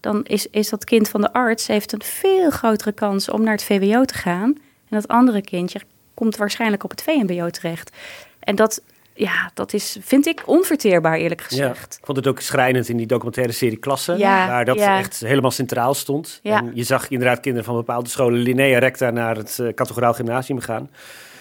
[0.00, 3.52] dan is, is dat kind van de arts heeft een veel grotere kans om naar
[3.52, 4.54] het VWO te gaan.
[4.88, 5.80] En dat andere kindje
[6.14, 7.96] komt waarschijnlijk op het VMBO terecht.
[8.40, 8.82] En dat,
[9.14, 11.96] ja, dat is, vind ik onverteerbaar eerlijk Ja, gezegd.
[11.98, 14.98] ik vond het ook schrijnend in die documentaire serie Klassen, Ja, waar dat ja.
[14.98, 16.40] echt helemaal centraal stond.
[16.42, 20.60] En je zag inderdaad kinderen van bepaalde scholen Linnea Recta naar het uh, categoraal gymnasium
[20.60, 20.90] gaan.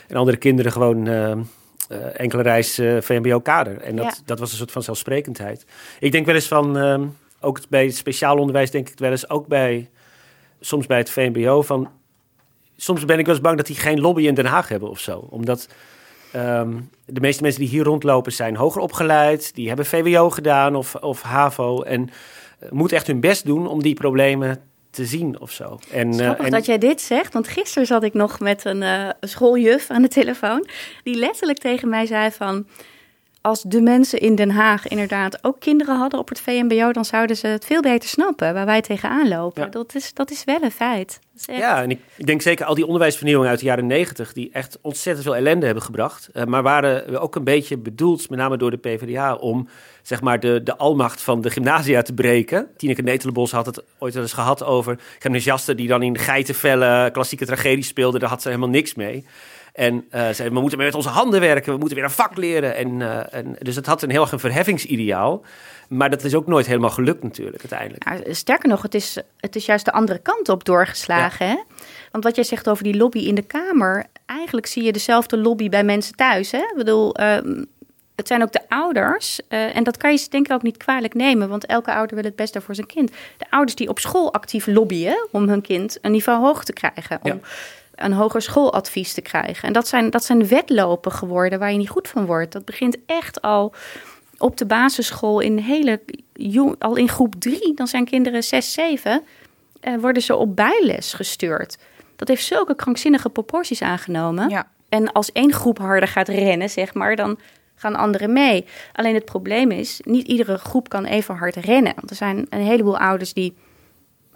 [0.07, 1.37] En andere kinderen gewoon eh,
[1.89, 3.81] eh, enkele reis eh, VMBO-kader.
[3.81, 4.13] En dat, Ja.
[4.25, 5.65] dat was een soort van zelfsprekendheid.
[5.99, 7.05] Ik denk wel eens van, ehm,
[7.39, 9.89] ook bij speciaal onderwijs denk ik wel eens, ook bij,
[10.59, 11.89] soms bij het VMBO, van,
[12.77, 14.99] soms ben ik wel eens bang dat die geen lobby in Den Haag hebben of
[14.99, 15.27] zo.
[15.29, 15.67] Omdat
[16.31, 16.71] ehm,
[17.05, 21.21] de meeste mensen die hier rondlopen zijn hoger opgeleid, die hebben VWO gedaan of, of
[21.21, 22.09] HAVO en
[22.59, 24.61] eh, moeten echt hun best doen om die problemen
[24.93, 25.79] te zien of zo.
[25.91, 28.83] En, eh, Grappig en- dat jij dit zegt, want gisteren zat ik nog met een
[28.83, 30.67] eh, schooljuf aan de telefoon.
[31.03, 32.65] Die letterlijk tegen mij zei van...
[33.45, 36.91] Als de mensen in Den Haag inderdaad ook kinderen hadden op het VMBO...
[36.91, 39.63] dan zouden ze het veel beter snappen waar wij tegenaan lopen.
[39.63, 39.69] Ja.
[39.69, 41.19] Dat, is, dat is wel een feit.
[41.45, 44.33] Echt- Ja, en ik, ik denk zeker al die onderwijsvernieuwingen uit de jaren negentig...
[44.33, 46.29] die echt ontzettend veel ellende hebben gebracht.
[46.33, 49.35] eh, maar waren ook een beetje bedoeld, met name door de PvdA...
[49.35, 49.67] om
[50.01, 52.67] zeg maar de, de almacht van de gymnasia te breken.
[52.77, 54.99] Tineke Netelenbos had het ooit wel eens gehad over...
[55.19, 58.19] gymnasiasten die dan in geitenvellen klassieke tragedies speelden.
[58.19, 59.25] Daar had ze helemaal niks mee.
[59.73, 62.75] En eh zei, we moeten met onze handen werken, we moeten weer een vak leren.
[62.75, 65.41] En, eh, en, dus het had een heel erg een verheffingsideaal.
[65.89, 68.05] Maar dat is ook nooit helemaal gelukt natuurlijk uiteindelijk.
[68.05, 71.47] Nou, sterker nog, het is, het is juist de andere kant op doorgeslagen.
[71.47, 71.55] Hè?
[72.11, 74.05] Want wat jij zegt over die lobby in de Kamer...
[74.25, 76.51] eigenlijk zie je dezelfde lobby bij mensen thuis.
[76.51, 76.57] Hè?
[76.57, 77.63] Ik bedoel, ehm,
[78.15, 79.39] het zijn ook de ouders.
[79.47, 81.49] eh, en dat kan je ze denk ik ook niet kwalijk nemen...
[81.49, 83.11] want elke ouder wil het beste voor zijn kind.
[83.37, 85.27] De ouders die op school actief lobbyen...
[85.31, 87.19] om hun kind een niveau hoog te krijgen...
[87.23, 87.37] Ja.
[88.03, 89.67] Een hoger schooladvies te krijgen.
[89.67, 92.51] En dat zijn, dat zijn wedlopen geworden waar je niet goed van wordt.
[92.51, 93.73] Dat begint echt al
[94.37, 96.01] op de basisschool in hele
[96.33, 99.23] jong, al in groep drie, dan zijn kinderen zes, zeven,
[99.79, 101.77] eh, worden ze op bijles gestuurd.
[102.15, 104.49] Dat heeft zulke krankzinnige proporties aangenomen.
[104.49, 104.67] Ja.
[104.89, 107.39] En als één groep harder gaat rennen, zeg maar, dan
[107.75, 108.65] gaan anderen mee.
[108.93, 111.93] Alleen het probleem is, niet iedere groep kan even hard rennen.
[111.95, 113.55] Want er zijn een heleboel ouders die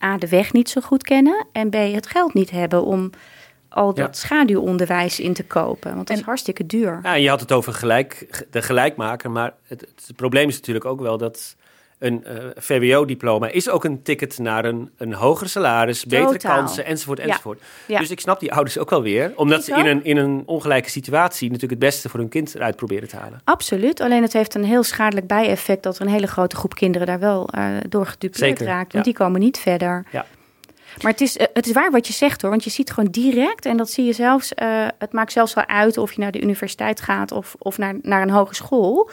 [0.04, 1.48] A, de weg niet zo goed kennen...
[1.52, 3.10] en B, het geld niet hebben om
[3.78, 4.02] al Ja.
[4.06, 5.96] dat schaduwonderwijs in te kopen.
[5.96, 7.00] Want dat is hartstikke duur.
[7.04, 11.02] Ja, je had het over gelijk, de gelijkmaker, maar het, het probleem is natuurlijk ook
[11.02, 11.56] wel dat
[12.00, 16.58] een eh, VWO-diploma is ook een ticket naar een, een hoger salaris, betere Totaal.
[16.58, 17.62] kansen, enzovoort, enzovoort.
[17.88, 18.00] Ja.
[18.00, 19.86] Dus ik snap die ouders ook wel weer, omdat Ik ze in ook.
[19.86, 23.42] een, in een ongelijke situatie natuurlijk het beste voor hun kind eruit proberen te halen.
[23.44, 24.00] Absoluut.
[24.02, 27.20] Alleen het heeft een heel schadelijk bijeffect dat er een hele grote groep kinderen daar
[27.20, 28.94] wel eh, door gedupeerd raakt.
[28.94, 29.12] Want ja.
[29.12, 30.06] die komen niet verder.
[31.02, 32.50] Maar het is, eh, het is waar wat je zegt hoor.
[32.52, 35.66] Want je ziet gewoon direct, en dat zie je zelfs, eh, het maakt zelfs wel
[35.68, 39.10] uit of je naar de universiteit gaat of, of naar, naar een hogeschool.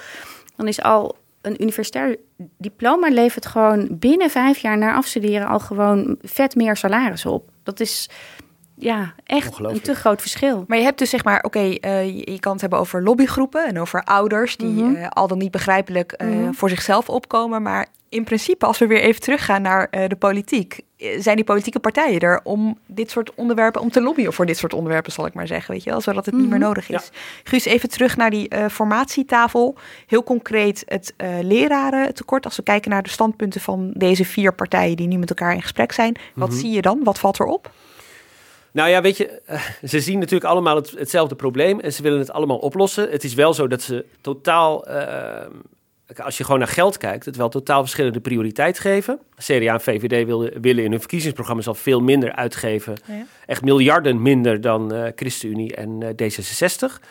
[0.57, 2.16] Dan is al een universitair
[2.59, 7.49] diploma levert gewoon binnen vijf jaar na afstuderen al gewoon vet meer salaris op.
[7.62, 8.09] Dat is
[8.77, 10.64] ja, echt een te groot verschil.
[10.66, 13.66] Maar je hebt dus zeg maar, oké, eh, je, je kan het hebben over lobbygroepen
[13.66, 14.94] en over ouders die Mhm.
[14.94, 16.53] eh, al dan niet begrijpelijk eh, Mhm.
[16.53, 17.62] voor zichzelf opkomen.
[17.62, 21.44] Maar in principe, als we weer even teruggaan naar eh, de politiek, eh, zijn die
[21.44, 25.27] politieke partijen er om dit soort onderwerpen, om te lobbyen voor dit soort onderwerpen, zal
[25.27, 26.66] ik maar zeggen, weet je wel, zodat het niet meer Mhm.
[26.66, 27.11] nodig is.
[27.44, 29.77] Guus, even terug naar die eh, formatietafel.
[30.07, 32.44] Heel concreet het eh lerarentekort.
[32.44, 35.62] Als we kijken naar de standpunten van deze vier partijen die nu met elkaar in
[35.62, 36.59] gesprek zijn, wat Mhm.
[36.59, 37.00] zie je dan?
[37.05, 37.70] Wat valt erop?
[38.72, 39.40] Nou ja, weet je,
[39.85, 43.11] ze zien natuurlijk allemaal het, hetzelfde probleem en ze willen het allemaal oplossen.
[43.11, 44.85] Het is wel zo dat ze totaal,
[46.23, 49.21] als je gewoon naar geld kijkt, het wel totaal verschillende prioriteit geven.
[49.37, 52.95] CDA en VVD willen, willen in hun verkiezingsprogramma's al veel minder uitgeven.
[53.07, 53.27] Ja.
[53.47, 57.03] Echt miljarden minder dan eh, ChristenUnie en eh, D66.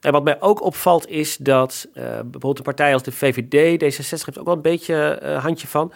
[0.00, 4.08] En wat mij ook opvalt is dat eh, bijvoorbeeld een partij als de VVD, D66
[4.08, 5.92] heeft ook wel een beetje handje van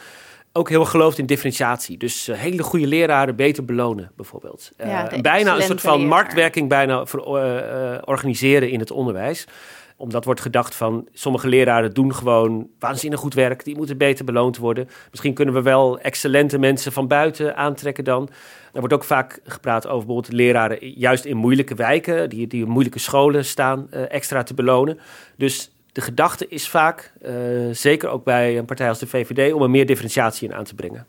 [0.52, 1.98] ook heel erg gelooft in differentiatie.
[1.98, 4.70] Dus hele goede leraren beter belonen, bijvoorbeeld.
[4.76, 6.08] Ja, de bijna een soort van leraar.
[6.08, 7.20] marktwerking bijna voor,
[8.04, 9.46] organiseren in het onderwijs.
[9.98, 13.64] Omdat wordt gedacht van sommige leraren doen gewoon waanzinnig goed werk.
[13.64, 14.88] Die moeten beter beloond worden.
[15.10, 18.28] Misschien kunnen we wel excellente mensen van buiten aantrekken dan.
[18.72, 22.70] Er wordt ook vaak gepraat over bijvoorbeeld leraren juist in moeilijke wijken, die, die in
[22.70, 24.98] moeilijke scholen staan, uh, extra te belonen.
[25.36, 27.30] Dus de gedachte is vaak, uh,
[27.72, 30.74] zeker ook bij een partij als de VVD, om er meer differentiatie in aan te
[30.74, 31.06] brengen.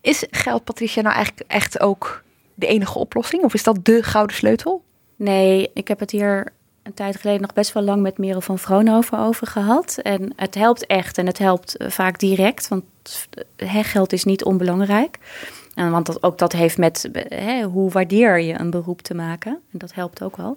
[0.00, 2.22] Is geld, Patricia, nou eigenlijk echt ook
[2.54, 3.42] de enige oplossing?
[3.42, 4.82] Of is dat de gouden sleutel?
[5.16, 6.52] Nee, ik heb het hier
[6.86, 9.98] een tijd geleden nog best wel lang met Merel van Vroonhoven over gehad.
[10.02, 12.84] En het helpt echt en het helpt eh, vaak direct, want
[13.56, 15.18] geld is niet onbelangrijk.
[15.74, 19.52] En want dat, ook dat heeft met hè, hoe waardeer je een beroep te maken.
[19.72, 20.56] En dat helpt ook wel.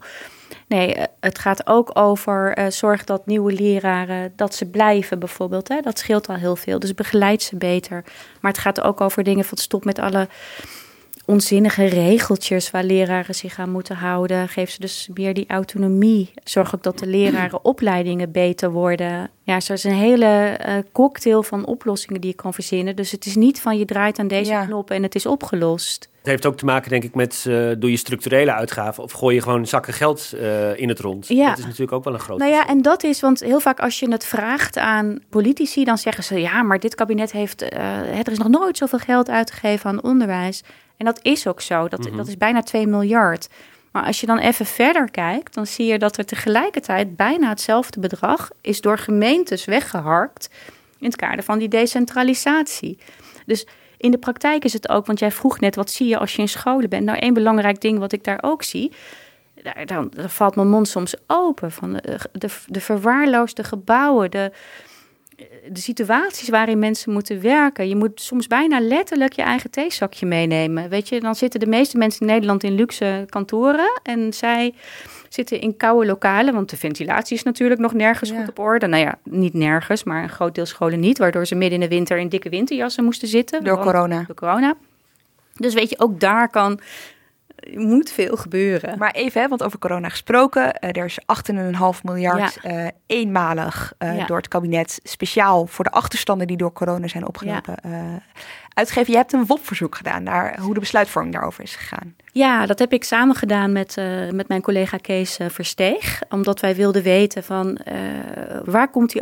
[0.67, 5.67] Nee, eh, het gaat ook over zorg dat nieuwe leraren, dat ze blijven bijvoorbeeld.
[5.67, 5.81] Hè.
[5.81, 6.79] Dat scheelt al heel veel.
[6.79, 8.03] Dus begeleid ze beter.
[8.41, 10.27] Maar het gaat ook over dingen van stop met alle
[11.29, 14.47] onzinnige regeltjes waar leraren zich aan moeten houden.
[14.47, 16.31] Geef ze dus meer die autonomie.
[16.43, 19.29] Zorg ook dat de lerarenopleidingen beter worden.
[19.43, 22.95] Ja, er is een hele uh, cocktail van oplossingen die je kan verzinnen.
[22.95, 26.09] Dus het is niet van je draait aan deze knop en het is opgelost.
[26.17, 29.35] Het heeft ook te maken, denk ik, met uh, doe je structurele uitgaven of gooi
[29.35, 31.27] je gewoon zakken geld uh, in het rond.
[31.27, 31.49] Ja.
[31.49, 32.39] Dat is natuurlijk ook wel een groot.
[32.39, 35.97] Nou ja, en dat is, want heel vaak als je het vraagt aan politici, dan
[35.97, 39.89] zeggen ze ja, maar dit kabinet heeft, uh, er is nog nooit zoveel geld uitgegeven
[39.89, 40.63] aan onderwijs.
[40.99, 41.87] En dat is ook zo.
[41.87, 43.47] Dat, dat is bijna 2 miljard.
[43.91, 47.99] Maar als je dan even verder kijkt, dan zie je dat er tegelijkertijd bijna hetzelfde
[47.99, 50.49] bedrag is door gemeentes weggeharkt
[50.99, 52.97] in het kader van die decentralisatie.
[53.45, 56.35] Dus in de praktijk is het ook, want jij vroeg net, wat zie je als
[56.35, 57.05] je in scholen bent?
[57.05, 58.91] Nou, één belangrijk ding wat ik daar ook zie,
[59.63, 64.51] daar, dan, dan valt mijn mond soms open van de, de, de verwaarloosde gebouwen, de,
[65.71, 67.87] de situaties waarin mensen moeten werken.
[67.87, 70.89] Je moet soms bijna letterlijk je eigen theezakje meenemen.
[70.89, 74.73] Weet je, dan zitten de meeste mensen in Nederland in luxe kantoren en zij
[75.29, 78.87] zitten in koude lokalen, want de ventilatie is natuurlijk nog nergens goed op orde.
[78.87, 81.95] Nou ja, niet nergens, maar een groot deel scholen niet, waardoor ze midden in de
[81.95, 83.63] winter in dikke winterjassen moesten zitten.
[83.63, 84.23] Door corona.
[84.27, 84.75] Door corona.
[85.55, 86.79] Dus weet je, ook daar kan
[87.73, 88.97] moet veel gebeuren.
[88.97, 90.63] Maar even, hè, want over corona gesproken.
[90.63, 91.19] Uh, er is
[91.51, 92.71] 8,5 miljard ja.
[92.71, 94.25] uh, eenmalig uh, ja.
[94.25, 98.21] door het kabinet speciaal voor de achterstanden die door corona zijn opgelopen ja.
[98.73, 99.11] uitgegeven.
[99.11, 102.15] Je hebt een WOP-verzoek gedaan naar hoe de besluitvorming daarover is gegaan.
[102.31, 103.95] Ja, dat heb ik samen gedaan met,
[104.31, 106.21] met mijn collega Kees Versteeg.
[106.29, 107.77] Omdat wij wilden weten van
[108.63, 109.21] waar komt die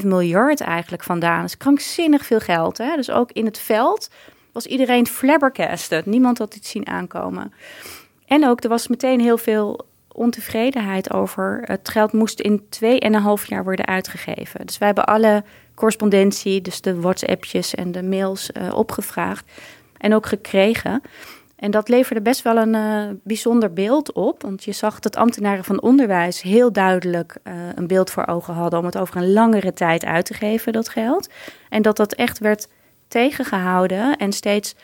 [0.00, 1.40] 8,5 miljard eigenlijk vandaan?
[1.40, 2.78] Dat is krankzinnig veel geld.
[2.78, 2.96] Hè?
[2.96, 4.08] Dus ook in het veld
[4.56, 6.06] was iedereen flabbergasted.
[6.06, 7.52] Niemand had iets zien aankomen.
[8.26, 11.62] En ook, er was meteen heel veel ontevredenheid over.
[11.64, 14.66] Het geld moest in twee en een half jaar worden uitgegeven.
[14.66, 19.50] Dus wij hebben alle correspondentie, dus de WhatsAppjes en de mails uh, opgevraagd
[19.98, 21.02] en ook gekregen.
[21.56, 24.42] En dat leverde best wel een uh, bijzonder beeld op.
[24.42, 28.78] Want je zag dat ambtenaren van onderwijs heel duidelijk uh, een beeld voor ogen hadden
[28.78, 31.28] om het over een langere tijd uit te geven, dat geld.
[31.68, 32.68] En dat dat echt werd
[33.08, 34.74] tegengehouden en steeds.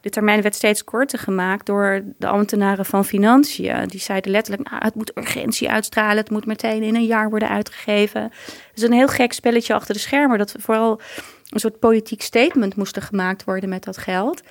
[0.00, 3.88] De termijn werd steeds korter gemaakt door de ambtenaren van Financiën.
[3.88, 7.48] Die zeiden letterlijk: nou, het moet urgentie uitstralen, het moet meteen in een jaar worden
[7.48, 8.22] uitgegeven.
[8.22, 10.38] Het is een heel gek spelletje achter de schermen.
[10.38, 11.00] Dat vooral
[11.48, 14.42] een soort politiek statement moest gemaakt worden met dat geld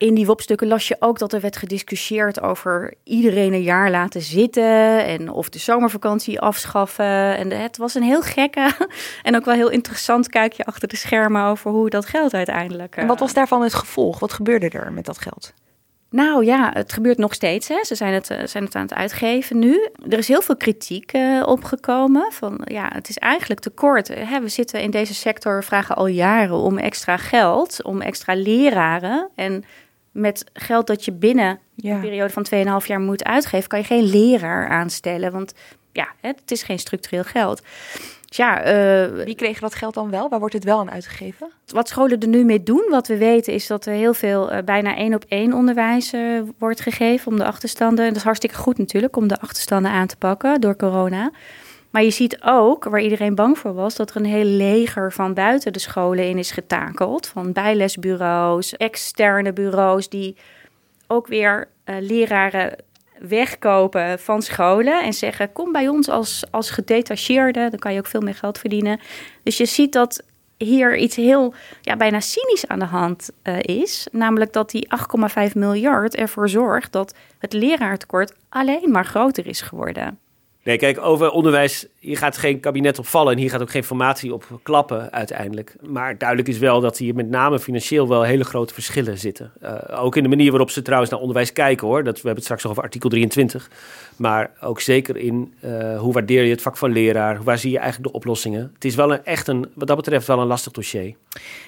[0.00, 4.22] in die WOP-stukken las je ook dat er werd gediscussieerd over iedereen een jaar laten
[4.22, 7.36] zitten en of de zomervakantie afschaffen.
[7.36, 8.70] En het was een heel gekke
[9.22, 12.96] en ook wel heel interessant kijkje achter de schermen over hoe dat geld uiteindelijk.
[12.96, 14.18] En wat was daarvan het gevolg?
[14.18, 15.52] Wat gebeurde er met dat geld?
[16.10, 17.68] Nou ja, het gebeurt nog steeds.
[17.68, 17.84] Hè.
[17.84, 19.88] Ze zijn het, eh, zijn het aan het uitgeven nu.
[20.08, 22.32] Er is heel veel kritiek uh, opgekomen.
[22.32, 24.08] Van ja, het is eigenlijk te kort.
[24.08, 24.40] Hè.
[24.40, 29.28] We zitten in deze sector, vragen al jaren om extra geld, om extra leraren.
[29.34, 29.64] En
[30.12, 32.46] met geld dat je binnen een periode van
[32.82, 35.32] 2,5 jaar moet uitgeven, kan je geen leraar aanstellen.
[35.32, 35.54] Want
[35.92, 37.62] ja, het is geen structureel geld.
[38.30, 40.28] Dus ja, uh, Wie kreeg dat geld dan wel?
[40.28, 41.50] Waar wordt het wel aan uitgegeven?
[41.66, 44.58] Wat scholen er nu mee doen, wat we weten, is dat er heel veel uh,
[44.64, 48.04] bijna één op één onderwijs uh, wordt gegeven om de achterstanden.
[48.04, 51.30] En dat is hartstikke goed natuurlijk om de achterstanden aan te pakken door corona.
[51.90, 55.34] Maar je ziet ook, waar iedereen bang voor was, dat er een heel leger van
[55.34, 57.26] buiten de scholen in is getakeld.
[57.26, 60.36] Van bijlesbureaus, externe bureaus die
[61.06, 62.76] ook weer uh, leraren
[63.18, 68.06] wegkopen van scholen en zeggen: kom bij ons als, als gedetacheerde, dan kan je ook
[68.06, 69.00] veel meer geld verdienen.
[69.42, 70.22] Dus je ziet dat
[70.56, 74.06] hier iets heel ja, bijna cynisch aan de hand uh, is.
[74.12, 74.88] Namelijk dat die
[75.48, 80.18] 8,5 miljard ervoor zorgt dat het leraartekort alleen maar groter is geworden.
[80.64, 83.84] Nee, kijk, over onderwijs, hier gaat geen kabinet op vallen en hier gaat ook geen
[83.84, 85.76] formatie op klappen uiteindelijk.
[85.80, 89.52] Maar duidelijk is wel dat hier met name financieel wel hele grote verschillen zitten.
[89.62, 92.04] Uh, ook in de manier waarop ze trouwens naar onderwijs kijken hoor.
[92.04, 93.70] Dat, we hebben het straks nog over artikel 23.
[94.16, 97.42] Maar ook zeker in uh, hoe waardeer je het vak van leraar?
[97.42, 98.70] Waar zie je eigenlijk de oplossingen?
[98.74, 101.14] Het is wel een, echt een, wat dat betreft wel een lastig dossier.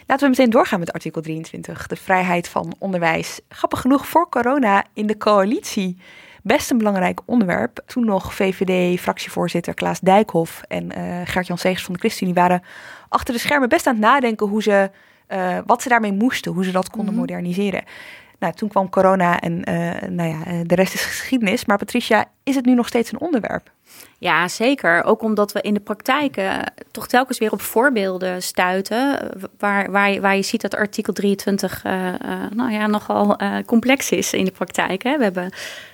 [0.07, 3.41] Laten we meteen doorgaan met artikel 23, de vrijheid van onderwijs.
[3.49, 5.97] Grappig genoeg, voor corona in de coalitie
[6.43, 7.83] best een belangrijk onderwerp.
[7.87, 12.63] Toen nog VVD-fractievoorzitter Klaas Dijkhoff en uh, Gert-Jan Segers van de ChristenUnie waren
[13.09, 14.91] achter de schermen best aan het nadenken hoe ze,
[15.29, 17.29] uh, wat ze daarmee moesten, hoe ze dat konden mm -hmm.
[17.29, 17.85] moderniseren.
[18.39, 21.65] Nou, toen kwam corona en uh, nou ja, de rest is geschiedenis.
[21.65, 23.71] Maar Patricia, is het nu nog steeds een onderwerp?
[24.19, 25.05] Ja, zeker.
[25.05, 26.59] Ook omdat we in de praktijk uh,
[26.91, 29.31] toch telkens weer op voorbeelden stuiten.
[29.59, 31.93] Waar, waar, je, waar je ziet dat artikel 23 uh,
[32.55, 35.03] nou ja, nogal complex is in de praktijk.
[35.03, 35.17] Hè.
[35.17, 35.53] We hebben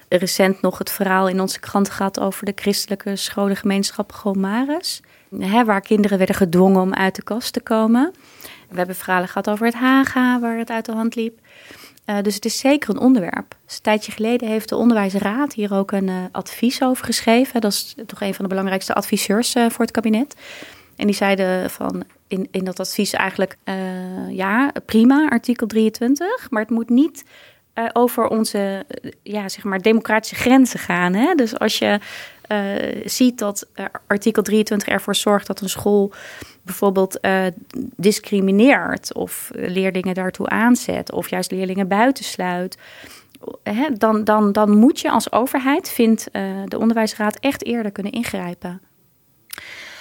[0.09, 5.01] recent nog het verhaal in onze krant gehad over de christelijke scholengemeenschap Gomares.
[5.39, 8.13] Hè, waar kinderen werden gedwongen om uit de kast te komen.
[8.69, 11.39] We hebben verhalen gehad over het Haga, waar het uit de hand liep.
[12.07, 13.55] Uh, dus het is zeker een onderwerp.
[13.67, 17.61] Dus een tijdje geleden heeft de Onderwijsraad hier ook een uh, advies over geschreven.
[17.61, 20.35] Dat is toch een van de belangrijkste adviseurs uh, voor het kabinet.
[20.97, 23.57] En die zeiden van in, in dat advies eigenlijk,
[24.29, 27.25] ja, prima, artikel 23, maar het moet niet
[27.93, 28.87] over onze
[29.23, 31.15] ja, zeg maar democratische grenzen gaan.
[31.15, 31.35] Hè?
[31.35, 31.99] Dus als je
[33.05, 33.67] ziet dat
[34.07, 36.13] artikel 23 ervoor zorgt dat een school
[36.63, 37.21] bijvoorbeeld
[37.97, 42.79] discrimineert of leerlingen daartoe aanzet of juist leerlingen buitensluit.
[43.63, 46.29] Hè, dan, dan, dan moet je als overheid, vindt
[46.65, 48.81] de onderwijsraad, echt eerder kunnen ingrijpen.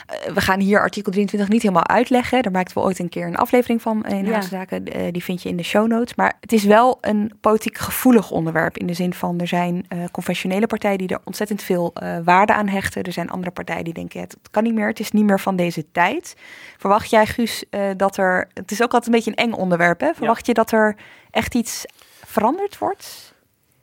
[0.08, 2.42] Uh, we gaan hier artikel 23 niet helemaal uitleggen.
[2.42, 4.42] Daar maakten we ooit een keer een aflevering van in ja.
[4.42, 4.98] Zaken.
[4.98, 6.16] Uh, die vind je in de show notes.
[6.16, 8.78] Maar het is wel een politiek gevoelig onderwerp.
[8.78, 11.94] In de zin van er zijn uh, conventionele partijen die er ontzettend veel
[12.24, 13.04] waarde aan hechten.
[13.04, 14.88] Er zijn andere partijen die denken het kan niet meer.
[14.88, 16.36] Het is niet meer van deze tijd.
[16.78, 17.64] Verwacht jij, Guus,
[17.98, 18.48] dat er.
[18.54, 20.00] Het is ook altijd een beetje een eng onderwerp.
[20.00, 20.14] Hè?
[20.14, 20.54] Verwacht ja.
[20.54, 20.96] je dat er
[21.32, 21.86] echt iets
[22.26, 23.27] veranderd wordt?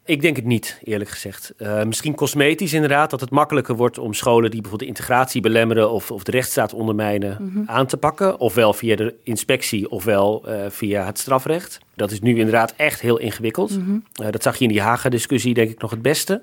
[0.06, 1.52] Ik denk het niet, eerlijk gezegd.
[1.58, 5.90] Uh, misschien cosmetisch inderdaad, dat het makkelijker wordt om scholen die bijvoorbeeld de integratie belemmeren
[5.90, 7.64] of, of de rechtsstaat ondermijnen mm -hmm.
[7.66, 8.40] aan te pakken.
[8.40, 11.78] Ofwel via de inspectie ofwel uh, via het strafrecht.
[11.94, 13.70] Dat is nu inderdaad echt heel ingewikkeld.
[13.70, 14.04] Mm -hmm.
[14.22, 16.42] uh, dat zag je in die Haga-discussie denk ik nog het beste.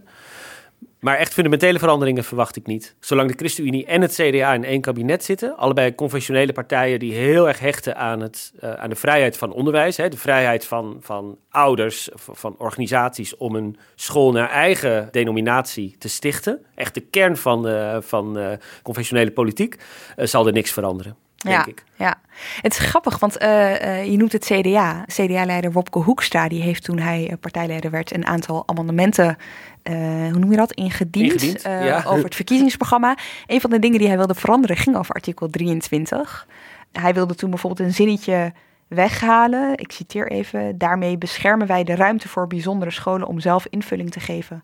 [1.01, 2.95] Maar echt fundamentele veranderingen verwacht ik niet.
[2.99, 7.47] Zolang de ChristenUnie en het CDA in één kabinet zitten, allebei conventionele partijen die heel
[7.47, 11.37] erg hechten aan, het, uh, aan de vrijheid van onderwijs, hè, de vrijheid van, van
[11.49, 16.65] ouders, van organisaties om een school naar eigen denominatie te stichten.
[16.75, 18.51] Echt de kern van, uh, van uh,
[18.83, 19.75] conventionele politiek,
[20.15, 21.15] zal er niks veranderen.
[21.43, 21.83] Denk ja, ik.
[21.95, 22.15] ja,
[22.61, 25.05] het is grappig, want uh, uh, je noemt het CDA.
[25.05, 29.37] CDA-leider Wopke Hoekstra, die heeft toen hij partijleider werd een aantal amendementen,
[29.83, 29.95] uh,
[30.31, 32.03] hoe noem je dat, ingediend, ingediend ja.
[32.05, 33.17] over het verkiezingsprogramma.
[33.45, 36.47] Een van de dingen die hij wilde veranderen ging over artikel 23.
[36.91, 38.53] Hij wilde toen bijvoorbeeld een zinnetje
[38.87, 39.77] weghalen.
[39.77, 40.77] Ik citeer even.
[40.77, 44.63] Daarmee beschermen wij de ruimte voor bijzondere scholen om zelf invulling te geven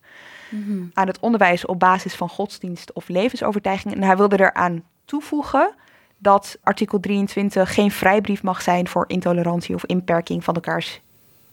[0.49, 0.91] mm -hmm.
[0.93, 3.95] aan het onderwijs op basis van godsdienst of levensovertuiging.
[3.95, 5.75] En hij wilde eraan toevoegen
[6.17, 11.01] dat artikel 23 geen vrijbrief mag zijn voor intolerantie of inperking van elkaars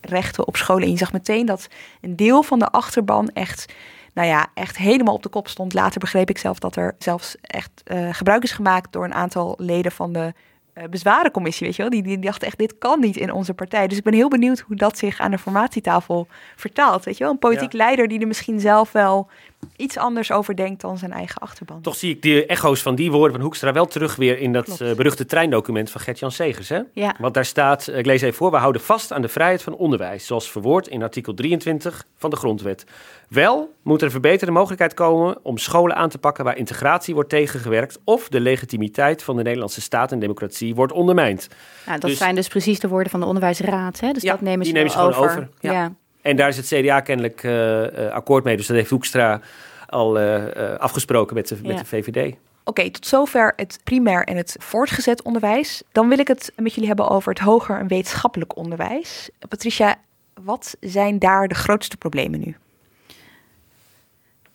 [0.01, 0.83] rechten op scholen.
[0.83, 1.69] En je zag meteen dat
[2.01, 3.73] een deel van de achterban echt,
[4.15, 5.73] nou ja, echt helemaal op de kop stond.
[5.73, 9.55] Later begreep ik zelf dat er zelfs echt uh, gebruik is gemaakt door een aantal
[9.59, 10.33] leden van de
[10.75, 11.91] uh, bezwarencommissie, weet je wel.
[11.91, 13.89] Die, die, dachten echt, dit kan niet in onze partij.
[13.89, 17.33] Dus ik ben heel benieuwd hoe dat zich aan de formatietafel vertaalt, weet je wel.
[17.33, 17.79] Een politiek ja.
[17.79, 19.29] leider die er misschien zelf wel
[19.77, 21.81] iets anders over denkt dan zijn eigen achterban.
[21.81, 24.79] Toch zie ik de echo's van die woorden van Hoekstra wel terug weer in dat
[24.83, 26.69] uh, beruchte treindocument van Gert-Jan Segers.
[26.69, 26.81] Hè?
[26.93, 27.15] Ja.
[27.19, 30.27] Want daar staat, ik lees even voor, we houden vast aan de vrijheid van onderwijs,
[30.27, 32.85] zoals verwoord in artikel 23 van de grondwet.
[33.29, 37.29] Wel moet er een verbeterde mogelijkheid komen om scholen aan te pakken waar integratie wordt
[37.31, 41.49] tegengewerkt of de legitimiteit van de Nederlandse staat en democratie wordt ondermijnd.
[41.87, 44.01] Nou, dat dus, zijn dus precies de woorden van de onderwijsraad.
[44.01, 44.13] Hè?
[44.13, 45.15] Dus ja, dat nemen ze, die nemen ze over.
[45.15, 45.49] gewoon over.
[45.61, 45.73] Ja.
[45.73, 45.93] ja.
[46.25, 48.57] En daar is het CDA kennelijk uh, uh, akkoord mee.
[48.57, 49.41] Dus dat heeft Hoekstra
[49.89, 50.45] al uh,
[50.79, 51.69] afgesproken met de, ja.
[51.69, 52.27] met de VVD.
[52.27, 55.83] Oké, okay, tot zover het primair en het voortgezet onderwijs.
[55.93, 59.31] Dan wil ik het met jullie hebben over het hoger en wetenschappelijk onderwijs.
[59.49, 59.97] Patricia,
[60.43, 62.57] wat zijn daar de grootste problemen nu?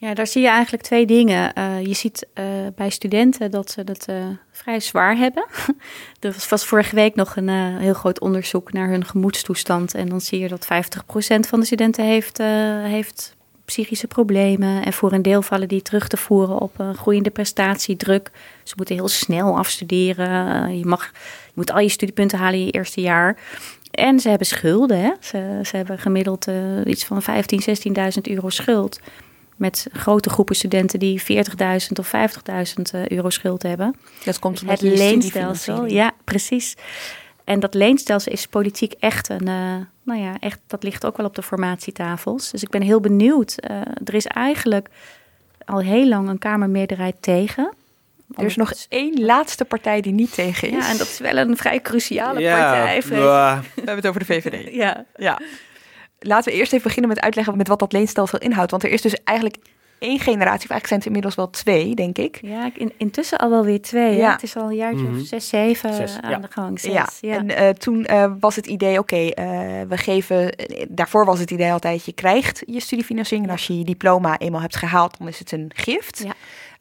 [0.02, 1.52] Ja, daar zie je eigenlijk twee dingen.
[1.58, 4.16] Uh, je ziet uh, bij studenten dat ze het uh,
[4.52, 5.46] vrij zwaar hebben.
[6.20, 9.94] er was vorige week nog een heel groot onderzoek naar hun gemoedstoestand.
[9.94, 10.70] En dan zie je dat 50%
[11.40, 12.38] van de studenten heeft,
[12.84, 13.36] heeft
[13.66, 14.86] psychische problemen.
[14.86, 18.32] En voor een deel vallen die terug te voeren op een groeiende prestatiedruk.
[18.64, 20.78] Ze moeten heel snel afstuderen.
[20.78, 21.12] je, mag,
[21.46, 23.38] je moet al je studiepunten halen in je eerste jaar.
[23.92, 25.00] En ze hebben schulden.
[25.00, 25.12] Hè?
[25.20, 26.48] Ze, ze hebben gemiddeld
[26.86, 27.28] iets van 15.000,
[28.16, 29.00] 16.000 euro schuld.
[29.60, 31.26] Met grote groepen studenten die 40.000
[32.00, 33.96] of 50.000 euro schuld hebben.
[34.26, 35.86] Dat komt het leenstelsel.
[35.86, 36.76] Ja, precies.
[37.44, 41.26] En dat leenstelsel is politiek echt een, uh, nou ja, echt, dat ligt ook wel
[41.26, 42.52] op de formatietafels.
[42.52, 43.56] Dus ik ben heel benieuwd.
[43.70, 44.88] Uh, er is eigenlijk
[45.66, 47.74] al heel lang een Kamermeerderheid tegen.
[48.36, 50.86] Er is nog één laatste partij die niet tegen is.
[50.86, 53.02] Ja, en dat is wel een vrij cruciale partij.
[53.76, 54.74] We hebben het over de VVD.
[54.74, 55.06] Ja.
[55.16, 55.40] ja.
[56.20, 58.72] Laten we eerst even beginnen met uitleggen met wat dat leenstelsel inhoudt.
[58.72, 59.58] Want er is dus eigenlijk
[60.00, 62.40] één generatie, of eigenlijk zijn het inmiddels wel twee, denk ik.
[62.42, 64.16] Ja, in, intussen al wel weer twee.
[64.16, 64.32] Ja.
[64.32, 65.24] Het is al een jaartje of mhm.
[65.24, 66.80] zes, zeven aan de gang.
[66.80, 67.08] Zes, ja.
[67.22, 67.36] ja.
[67.36, 70.56] en uh, toen uh, was het idee, oké, okay, uh, we geven...
[70.90, 73.48] daarvoor was het idee altijd, je krijgt je studiefinanciering.
[73.48, 76.22] En als je je diploma eenmaal hebt gehaald, dan is het een gift.
[76.24, 76.34] Ja.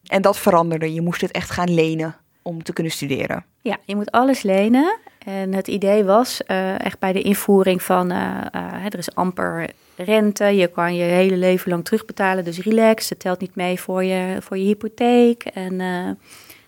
[0.07, 0.95] En dat veranderde.
[0.95, 3.45] Je moest het echt gaan lenen om te kunnen studeren.
[3.61, 4.99] Ja, je moet alles lenen.
[5.29, 9.71] En het idee was uh, echt bij de invoering van, uh, uh, er is amper
[9.97, 14.05] rente, je kan je hele leven lang terugbetalen, dus relax, het telt niet mee voor
[14.05, 15.45] je, voor je hypotheek.
[15.45, 16.19] En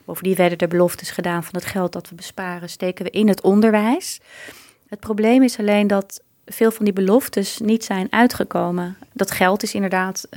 [0.05, 3.41] bovendien werden er beloftes gedaan van het geld dat we besparen, steken we in het
[3.41, 4.21] onderwijs.
[4.89, 8.97] Het probleem is alleen dat veel van die beloftes niet zijn uitgekomen.
[9.13, 10.29] Dat geld is inderdaad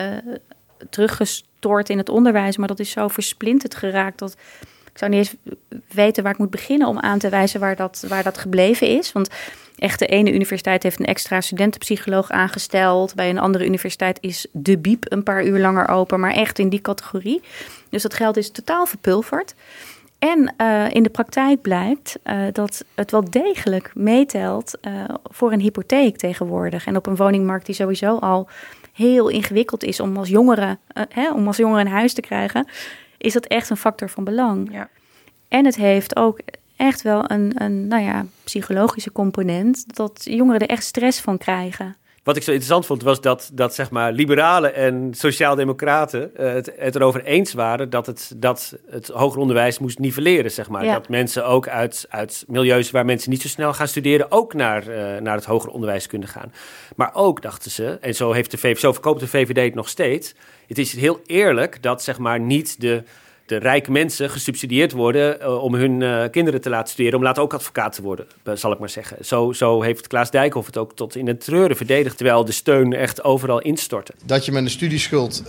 [0.89, 4.35] teruggestort in het onderwijs, maar dat is zo versplinterd geraakt dat
[4.93, 5.55] ik zou niet eens
[5.87, 9.11] weten waar ik moet beginnen om aan te wijzen waar dat, waar dat gebleven is.
[9.11, 9.29] Want
[9.77, 13.15] echt de ene universiteit heeft een extra studentenpsycholoog aangesteld.
[13.15, 16.19] Bij een andere universiteit is de biep een paar uur langer open.
[16.19, 17.41] Maar echt in die categorie.
[17.89, 19.55] Dus dat geld is totaal verpulverd.
[20.19, 25.59] En uh, in de praktijk blijkt uh, dat het wel degelijk meetelt uh, voor een
[25.59, 26.85] hypotheek tegenwoordig.
[26.85, 28.47] En op een woningmarkt die sowieso al
[28.93, 30.77] heel ingewikkeld is om als jongere,
[31.09, 32.67] hè, om als jongere een huis te krijgen
[33.23, 34.71] is dat echt een factor van belang.
[34.71, 34.89] Ja.
[35.47, 36.39] En het heeft ook
[36.75, 41.95] echt wel een, een nou ja, psychologische component, dat jongeren er echt stress van krijgen.
[42.23, 46.73] Wat ik zo interessant vond, was dat, dat zeg maar, liberalen en sociaaldemocraten uh, het,
[46.77, 50.51] het erover eens waren dat het, dat het hoger onderwijs moest nivelleren.
[50.51, 50.85] Zeg maar.
[50.85, 54.87] Dat mensen ook uit, uit milieus waar mensen niet zo snel gaan studeren, ook naar,
[54.87, 56.53] uh, naar het hoger onderwijs kunnen gaan.
[56.95, 59.89] Maar ook dachten ze, en zo, heeft de VVD, zo verkoopt de VVD het nog
[59.89, 60.33] steeds,
[60.67, 63.03] het is heel eerlijk dat zeg maar, niet de
[63.45, 67.43] de rijke mensen gesubsidieerd worden uh, om hun uh, kinderen te laten studeren, om later
[67.43, 69.25] ook advocaat te worden, uh, zal ik maar zeggen.
[69.25, 72.93] Zo, zo heeft Klaas Dijkhoff het ook tot in het treuren verdedigd, terwijl de steun
[72.93, 74.13] echt overal instortte.
[74.25, 75.43] Dat je met een studieschuld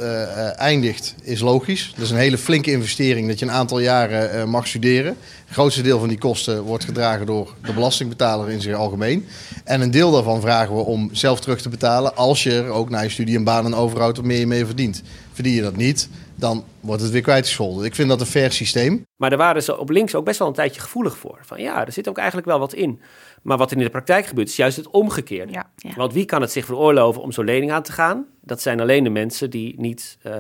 [0.56, 1.92] eindigt, is logisch.
[1.94, 5.16] Dat is een hele flinke investering dat je een aantal jaren mag studeren.
[5.44, 9.26] Het grootste deel van die kosten wordt gedragen door de belastingbetaler in zijn algemeen.
[9.64, 12.90] En een deel daarvan vragen we om zelf terug te betalen als je er ook
[12.90, 15.02] na je studie een baan en overhoudt meer je mee verdient.
[15.32, 16.08] Verdien je dat niet,
[16.44, 17.84] dan wordt het weer kwijtgescholden.
[17.84, 19.06] Ik vind dat een fair systeem.
[19.16, 21.38] Maar daar waren ze op links ook best wel een tijdje gevoelig voor.
[21.42, 23.00] Van ja, er zit ook eigenlijk wel wat in.
[23.42, 25.52] Maar wat in de praktijk gebeurt, is juist het omgekeerde.
[25.52, 25.66] Ja,
[25.96, 28.26] Want wie kan het zich veroorloven om zo'n lening aan te gaan?
[28.40, 30.32] Dat zijn alleen de mensen die niet, uh,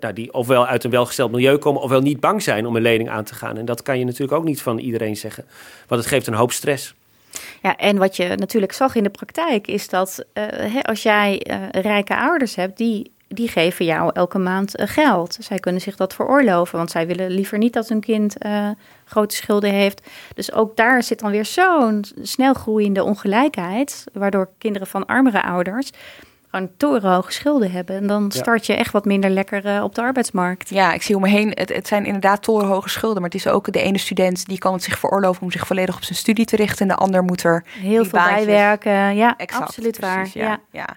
[0.00, 3.10] nou, die ofwel uit een welgesteld milieu komen, ofwel niet bang zijn om een lening
[3.10, 3.56] aan te gaan.
[3.56, 5.44] En dat kan je natuurlijk ook niet van iedereen zeggen.
[5.86, 6.94] Want het geeft een hoop stress.
[7.62, 11.82] Ja, en wat je natuurlijk zag in de praktijk is dat uh, als jij uh,
[11.82, 15.36] rijke ouders hebt die die geven jou elke maand uh, geld.
[15.40, 18.68] Zij kunnen zich dat veroorloven, want zij willen liever niet dat hun kind uh,
[19.04, 20.06] grote schulden heeft.
[20.34, 25.90] Dus ook daar zit dan weer zo'n snel groeiende ongelijkheid, waardoor kinderen van armere ouders
[26.56, 27.96] gewoon torenhoge schulden hebben.
[27.96, 30.68] En dan start je echt wat minder lekker uh, op de arbeidsmarkt.
[30.68, 33.20] Ja, ik zie om me heen, het, het zijn inderdaad torenhoge schulden.
[33.22, 35.96] Maar het is ook de ene student die kan het zich veroorloven om zich volledig
[35.96, 36.88] op zijn studie te richten.
[36.88, 39.16] En de ander moet er heel veel bijwerken.
[39.16, 40.28] Ja, exact, absoluut waar.
[40.34, 40.58] Ja.
[40.70, 40.96] ja.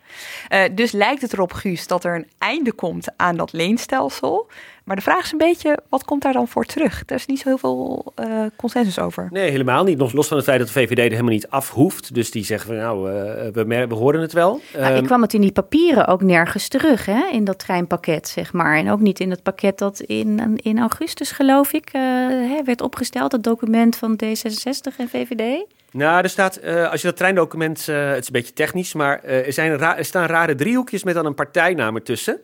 [0.49, 4.47] Uh, dus lijkt het erop, Guus, dat er een einde komt aan dat leenstelsel.
[4.89, 7.03] Maar de vraag is een beetje, wat komt daar dan voor terug?
[7.05, 9.27] Er is niet zo heel veel uh, consensus over.
[9.31, 9.97] Nee, helemaal niet.
[9.97, 12.13] Nog los van het feit dat de VVD er helemaal niet af hoeft.
[12.13, 13.15] Dus die zeggen van nou, uh,
[13.53, 14.61] we, we horen het wel.
[14.73, 18.27] Nou, um, ik kwam het in die papieren ook nergens terug, hè, in dat treinpakket,
[18.27, 18.77] zeg maar.
[18.77, 22.81] En ook niet in het pakket dat in, in augustus, geloof ik, uh, hè, werd
[22.81, 23.31] opgesteld.
[23.31, 25.65] Het document van D66 en VVD.
[25.91, 29.21] Nou, er staat, uh, als je dat treindocument, uh, het is een beetje technisch, maar
[29.25, 32.39] uh, er, zijn er staan rare driehoekjes met dan een partijnaam ertussen.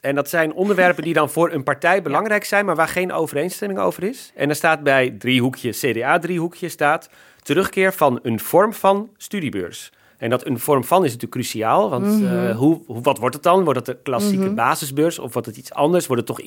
[0.00, 3.80] En dat zijn onderwerpen die dan voor een partij belangrijk zijn, maar waar geen overeenstemming
[3.80, 4.32] over is.
[4.34, 7.08] En er staat bij driehoekje, CDA-driehoekje, staat
[7.42, 9.92] terugkeer van een vorm van studiebeurs.
[10.18, 13.64] En dat een vorm van is natuurlijk cruciaal, want mm hoe, wat wordt het dan?
[13.64, 14.54] Wordt het de klassieke mhm.
[14.54, 16.06] basisbeurs of wordt het iets anders?
[16.06, 16.46] Wordt het toch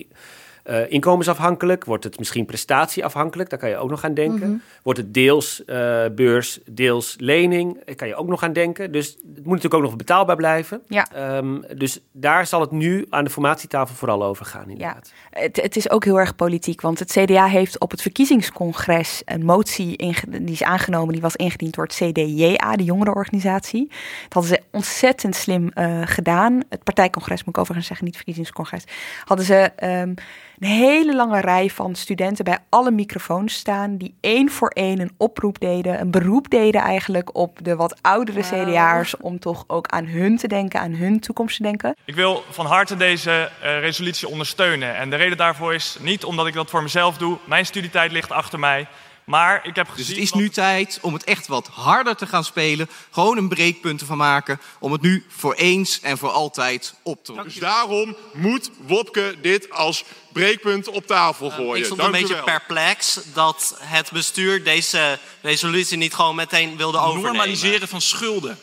[0.66, 1.86] uh, inkomensafhankelijk?
[1.86, 3.50] Wordt het misschien prestatieafhankelijk?
[3.50, 4.50] Daar kan je ook nog aan denken.
[4.50, 4.58] Mhm.
[4.84, 7.86] Wordt het deels uh, beurs, deels lening?
[7.86, 8.92] Daar kan je ook nog aan denken.
[8.92, 10.82] Dus het moet natuurlijk ook nog betaalbaar blijven.
[10.88, 11.38] Ja.
[11.38, 15.14] Um, dus daar zal het nu aan de formatietafel vooral over gaan inderdaad.
[15.32, 15.40] Ja.
[15.40, 19.46] Het, het, is ook heel erg politiek, want het CDA heeft op het verkiezingscongres een
[19.46, 19.98] motie
[20.30, 23.88] die is aangenomen, die was ingediend door het CDJA, de jongerenorganisatie.
[24.24, 26.62] Dat hadden ze ontzettend slim uh, gedaan.
[26.70, 28.84] Het partijcongres moet ik overigens zeggen, niet het verkiezingscongres.
[29.26, 30.14] Hadden ze um,
[30.60, 35.12] een hele lange rij van studenten bij alle microfoons staan, die één voor één een
[35.18, 38.68] oproep deden, een beroep deden eigenlijk op de wat oudere wow.
[38.68, 41.96] CDA'ers om toch ook aan hun te denken, aan hun toekomst te denken.
[42.06, 44.96] Ik wil van harte deze uh, resolutie ondersteunen.
[44.96, 47.38] En de reden daarvoor is niet omdat ik dat voor mezelf doe.
[47.46, 48.88] Mijn studietijd ligt achter mij.
[49.26, 50.06] Maar ik heb gezien...
[50.06, 52.90] Dus het is nu tijd om het echt wat harder te gaan spelen.
[53.12, 54.62] Gewoon een breekpunt ervan maken.
[54.80, 57.52] Om het nu voor eens en voor altijd op te lossen.
[57.52, 61.72] Dus daarom moet Wopke dit als breekpunt op tafel gooien.
[61.72, 66.78] Uh, ik stond Dank een beetje perplex dat het bestuur deze resolutie niet gewoon meteen
[66.78, 67.32] wilde overnemen.
[67.32, 68.60] Normaliseren van schulden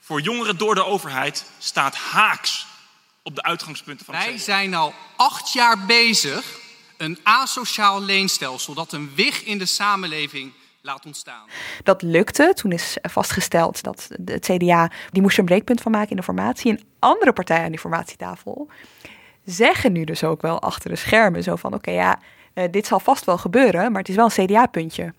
[0.00, 2.66] voor jongeren door de overheid staat haaks
[3.22, 6.44] op de uitgangspunten van Wij zijn al acht jaar bezig
[7.04, 11.48] een asociaal leenstelsel dat een wig in de samenleving laat ontstaan.
[11.82, 12.52] Dat lukte.
[12.54, 16.22] Toen is vastgesteld dat het CDA, die moest er een breekpunt van maken in de
[16.22, 16.70] formatie.
[16.70, 18.68] En andere partijen aan die formatietafel
[19.44, 22.18] zeggen nu dus ook wel achter de schermen zo van, oké okay, ja,
[22.54, 25.12] uh, dit zal vast wel gebeuren, maar het is wel een CDA-puntje.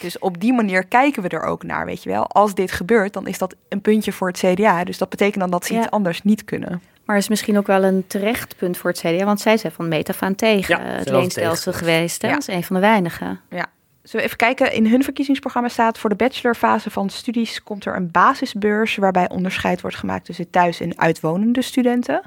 [0.00, 2.26] Dus op die manier kijken we er ook naar, weet je wel.
[2.26, 4.84] Als dit gebeurt, dan is dat een puntje voor het CDA.
[4.84, 5.80] Dus dat betekent dan dat ze ja.
[5.80, 6.82] iets anders niet kunnen.
[7.10, 9.88] Maar is misschien ook wel een terecht punt voor het CDA, want zij zijn van
[9.88, 12.22] meet af aan tegen ja, het leenstelsel geweest.
[12.22, 12.28] Hè?
[12.28, 12.34] Ja.
[12.34, 13.40] Dat is een van de weinigen.
[13.48, 13.66] Ja.
[14.02, 14.72] Zullen we even kijken?
[14.72, 19.80] In hun verkiezingsprogramma staat voor de bachelorfase van studies komt er een basisbeurs waarbij onderscheid
[19.80, 22.22] wordt gemaakt tussen thuis- en uitwonende studenten.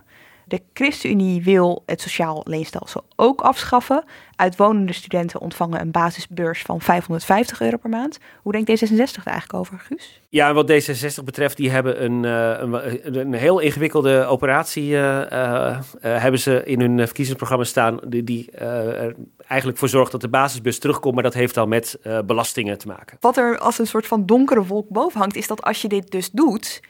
[0.45, 4.03] De ChristenUnie wil het sociaal leenstelsel ook afschaffen.
[4.35, 8.17] Uitwonende studenten ontvangen een basisbeurs van 550 euro per maand.
[8.41, 10.21] Hoe denkt D66 er eigenlijk over, Guus?
[10.29, 16.39] Ja, wat D66 betreft, die hebben een, een, een heel ingewikkelde operatie uh, uh, hebben
[16.39, 17.99] ze in hun verkiezingsprogramma staan.
[18.07, 19.15] Die, die er
[19.47, 23.17] eigenlijk voor zorgt dat de basisbus terugkomt, maar dat heeft dan met belastingen te maken.
[23.19, 26.11] Wat er als een soort van donkere wolk boven hangt, is dat als je dit
[26.11, 26.81] dus doet,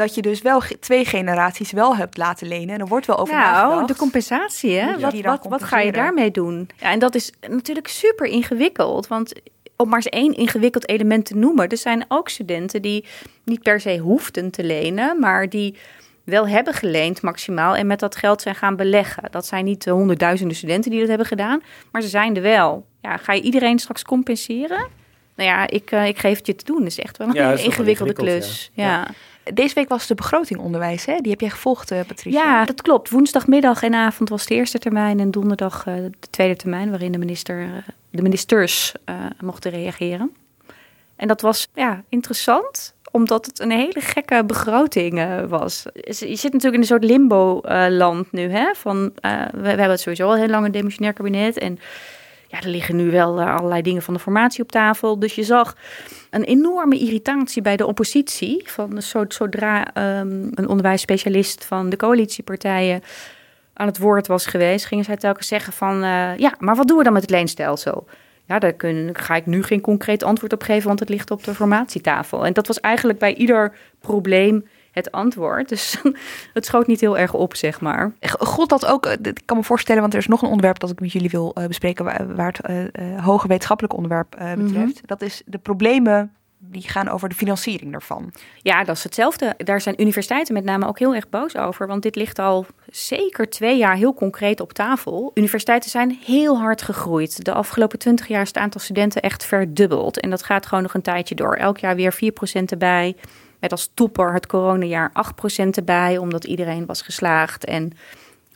[0.00, 2.74] dat je dus wel twee generaties wel hebt laten lenen.
[2.74, 3.88] En er wordt wel over nou, nagedacht.
[3.88, 4.98] de compensatie, hè?
[4.98, 6.68] Wat, wat, wat ga je daarmee doen?
[6.76, 9.06] Ja, en dat is natuurlijk super ingewikkeld.
[9.06, 9.32] Want
[9.76, 11.68] om maar eens één ingewikkeld element te noemen...
[11.68, 13.04] er zijn ook studenten die
[13.44, 15.18] niet per se hoefden te lenen...
[15.18, 15.76] maar die
[16.24, 19.30] wel hebben geleend maximaal en met dat geld zijn gaan beleggen.
[19.30, 22.86] Dat zijn niet de honderdduizenden studenten die dat hebben gedaan, maar ze zijn er wel.
[23.00, 24.86] Ja, ga je iedereen straks compenseren?
[25.36, 26.78] Nou ja, ik, uh, ik geef het je te doen.
[26.78, 28.70] Dat is echt wel een ja, ingewikkelde klus.
[28.74, 28.84] Ja.
[28.84, 29.06] ja.
[29.54, 31.16] Deze week was de begroting onderwijs, hè?
[31.20, 32.44] Die heb jij gevolgd, uh, Patricia.
[32.44, 33.10] Ja, dat klopt.
[33.10, 37.18] Woensdagmiddag en avond was de eerste termijn en donderdag uh, de tweede termijn, waarin de,
[37.18, 37.68] minister, uh,
[38.10, 38.94] de ministers
[39.40, 40.32] mochten reageren.
[41.16, 45.84] En dat was ja, interessant, omdat het een hele gekke begroting was.
[46.02, 48.74] Je zit natuurlijk in een soort limbo-land nu, hè?
[48.74, 51.78] Van, we, we hebben het sowieso al heel lang een demissionair kabinet en
[52.50, 55.18] ja, er liggen nu wel allerlei dingen van de formatie op tafel.
[55.18, 55.76] Dus je zag
[56.30, 58.62] een enorme irritatie bij de oppositie.
[58.64, 63.02] Van zodra um, een onderwijsspecialist van de coalitiepartijen
[63.72, 66.96] aan het woord was geweest, gingen zij telkens zeggen van uh, ja, maar wat doen
[66.96, 68.06] we dan met het leenstelsel?
[68.44, 68.74] Ja, daar
[69.12, 72.46] ga ik nu geen concreet antwoord op geven, want het ligt op de formatietafel.
[72.46, 75.68] En dat was eigenlijk bij ieder probleem het antwoord.
[75.68, 75.96] Dus
[76.54, 78.12] het schoot niet heel erg op, zeg maar.
[78.38, 81.00] God dat ook, ik kan me voorstellen, want er is nog een onderwerp dat ik
[81.00, 82.04] met jullie wil uh, bespreken,
[82.36, 82.70] waar, het
[83.00, 84.56] uh, hoger wetenschappelijk onderwerp betreft.
[84.56, 84.92] Mm -hmm.
[85.06, 86.32] Dat is de problemen
[86.62, 88.32] die gaan over de financiering daarvan.
[88.62, 89.54] Ja, dat is hetzelfde.
[89.56, 91.86] Daar zijn universiteiten met name ook heel erg boos over.
[91.86, 95.30] Want dit ligt al zeker twee jaar heel concreet op tafel.
[95.34, 97.44] Universiteiten zijn heel hard gegroeid.
[97.44, 100.20] De afgelopen twintig jaar is het aantal studenten echt verdubbeld.
[100.20, 101.54] En dat gaat gewoon nog een tijdje door.
[101.54, 103.16] Elk jaar weer 4% erbij.
[103.60, 105.12] Met als topper het coronajaar
[105.64, 107.64] 8% erbij, omdat iedereen was geslaagd.
[107.64, 107.92] En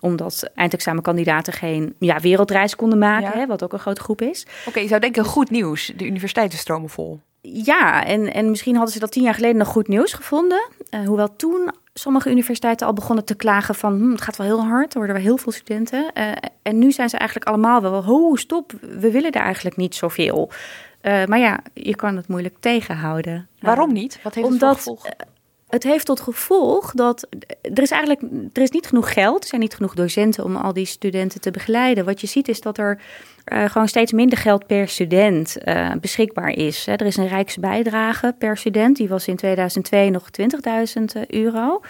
[0.01, 3.39] omdat eindexamenkandidaten geen ja, wereldreis konden maken, ja.
[3.39, 4.47] hè, wat ook een grote groep is.
[4.59, 5.93] Oké, okay, je zou denken goed nieuws.
[5.97, 7.21] De universiteiten stromen vol.
[7.41, 10.69] Ja, en, en misschien hadden ze dat tien jaar geleden nog goed nieuws gevonden.
[10.91, 13.99] Uh, hoewel toen sommige universiteiten al begonnen te klagen van...
[13.99, 16.11] Hm, het gaat wel heel hard, er worden wel heel veel studenten.
[16.15, 16.33] Uh,
[16.63, 18.05] en nu zijn ze eigenlijk allemaal wel...
[18.05, 20.51] ho, stop, we willen er eigenlijk niet zoveel.
[21.05, 23.49] Uh, maar ja, je kan het moeilijk tegenhouden.
[23.61, 24.19] Waarom niet?
[24.23, 25.07] Wat heeft Omdat, het gevolg?
[25.69, 27.29] Het heeft tot gevolg dat
[27.61, 30.73] er is eigenlijk er is niet genoeg geld, er zijn niet genoeg docenten om al
[30.73, 32.05] die studenten te begeleiden.
[32.05, 33.01] Wat je ziet is dat er
[33.53, 36.87] uh, gewoon steeds minder geld per student uh, beschikbaar is.
[36.87, 36.93] Hè.
[36.93, 40.29] Er is een rijksbijdrage per student, die was in 2002 nog
[41.17, 41.81] 20.000 euro.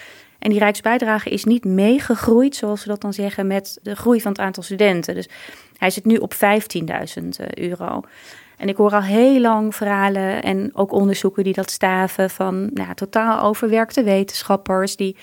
[0.45, 4.33] En die rijksbijdrage is niet meegegroeid, zoals we dat dan zeggen, met de groei van
[4.33, 5.15] het aantal studenten.
[5.15, 5.29] Dus
[5.77, 8.01] hij zit nu op 15.000 euro.
[8.57, 12.95] En ik hoor al heel lang verhalen en ook onderzoeken die dat staven van nou,
[12.95, 15.17] totaal overwerkte wetenschappers die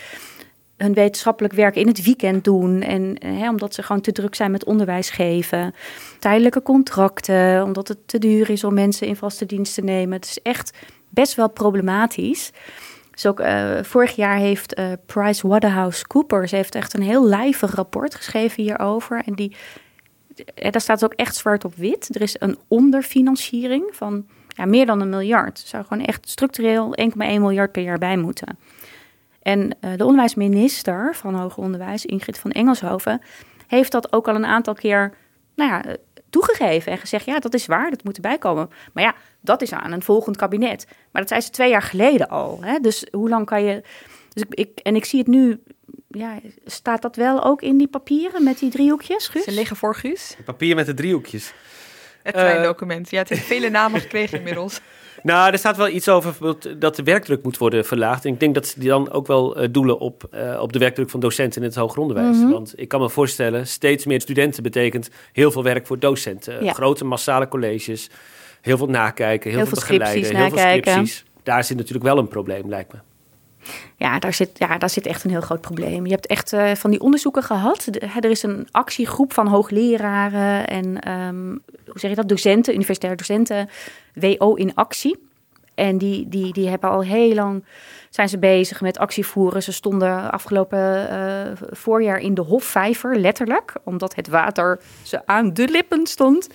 [0.77, 2.81] hun wetenschappelijk werk in het weekend doen.
[2.81, 5.73] En hè, omdat ze gewoon te druk zijn met onderwijs geven.
[6.19, 10.15] Tijdelijke contracten, omdat het te duur is om mensen in vaste dienst te nemen.
[10.15, 10.77] Het is echt
[11.09, 12.51] best wel problematisch.
[13.21, 17.75] Dus ook uh, vorig jaar heeft uh, Price Waterhouse Coopers heeft echt een heel lijvig
[17.75, 19.21] rapport geschreven hierover.
[19.25, 19.55] En die,
[20.55, 22.15] eh, daar staat ook echt zwart op wit.
[22.15, 25.61] Er is een onderfinanciering van ja, meer dan een miljard.
[25.61, 28.57] Er zou gewoon echt structureel 1,1 miljard per jaar bij moeten.
[29.41, 33.21] En de onderwijsminister van Hoger Onderwijs, Ingrid van Engelshoven,
[33.67, 35.13] heeft dat ook al een aantal keer
[35.55, 35.95] nou ja,
[36.31, 38.69] toegegeven en gezegd: ja, dat is waar, dat moet erbij komen.
[38.93, 40.85] Maar ja, dat is aan een volgend kabinet.
[41.11, 42.59] Maar dat zei ze twee jaar geleden al.
[42.61, 42.79] Hè?
[42.79, 43.83] Dus hoe lang kan je.
[44.33, 45.63] Dus ik, ik, en ik zie het nu.
[46.07, 49.43] Ja, staat dat wel ook in die papieren met die driehoekjes, Guus?
[49.43, 50.35] Ze liggen voor Guus.
[50.45, 51.53] Papier met de driehoekjes.
[52.23, 53.09] Het kleine document.
[53.09, 54.81] Ja, het heeft vele namen gekregen inmiddels.
[55.23, 56.35] Nou, er staat wel iets over
[56.79, 58.25] dat de werkdruk moet worden verlaagd.
[58.25, 60.79] En ik denk dat ze die dan ook wel uh, doelen op, uh, op de
[60.79, 62.37] werkdruk van docenten in het hoger onderwijs.
[62.37, 62.49] Mhm.
[62.51, 66.63] Want ik kan me voorstellen, steeds meer studenten betekent heel veel werk voor docenten.
[66.63, 66.73] Ja.
[66.73, 68.09] Grote massale colleges,
[68.61, 70.91] heel veel nakijken, heel, Heel veel veel begeleiden, heel veel nakijken.
[70.91, 71.25] scripties.
[71.43, 72.99] Daar zit natuurlijk wel een probleem, lijkt me.
[73.95, 76.05] Ja, daar zit, ja, daar zit echt een heel groot probleem.
[76.05, 77.87] Je hebt echt eh, van die onderzoeken gehad.
[77.89, 81.45] De- er is een actiegroep van hoogleraren en ehm,
[81.85, 82.29] hoe zeg je dat?
[82.29, 83.69] Docenten, universitaire docenten,
[84.13, 85.29] WO in actie.
[85.75, 87.63] En die, die, die hebben al heel lang
[88.09, 89.63] zijn ze bezig met actievoeren.
[89.63, 95.67] Ze stonden afgelopen eh, voorjaar in de Hofvijver, letterlijk, omdat het water ze aan de
[95.67, 96.47] lippen stond.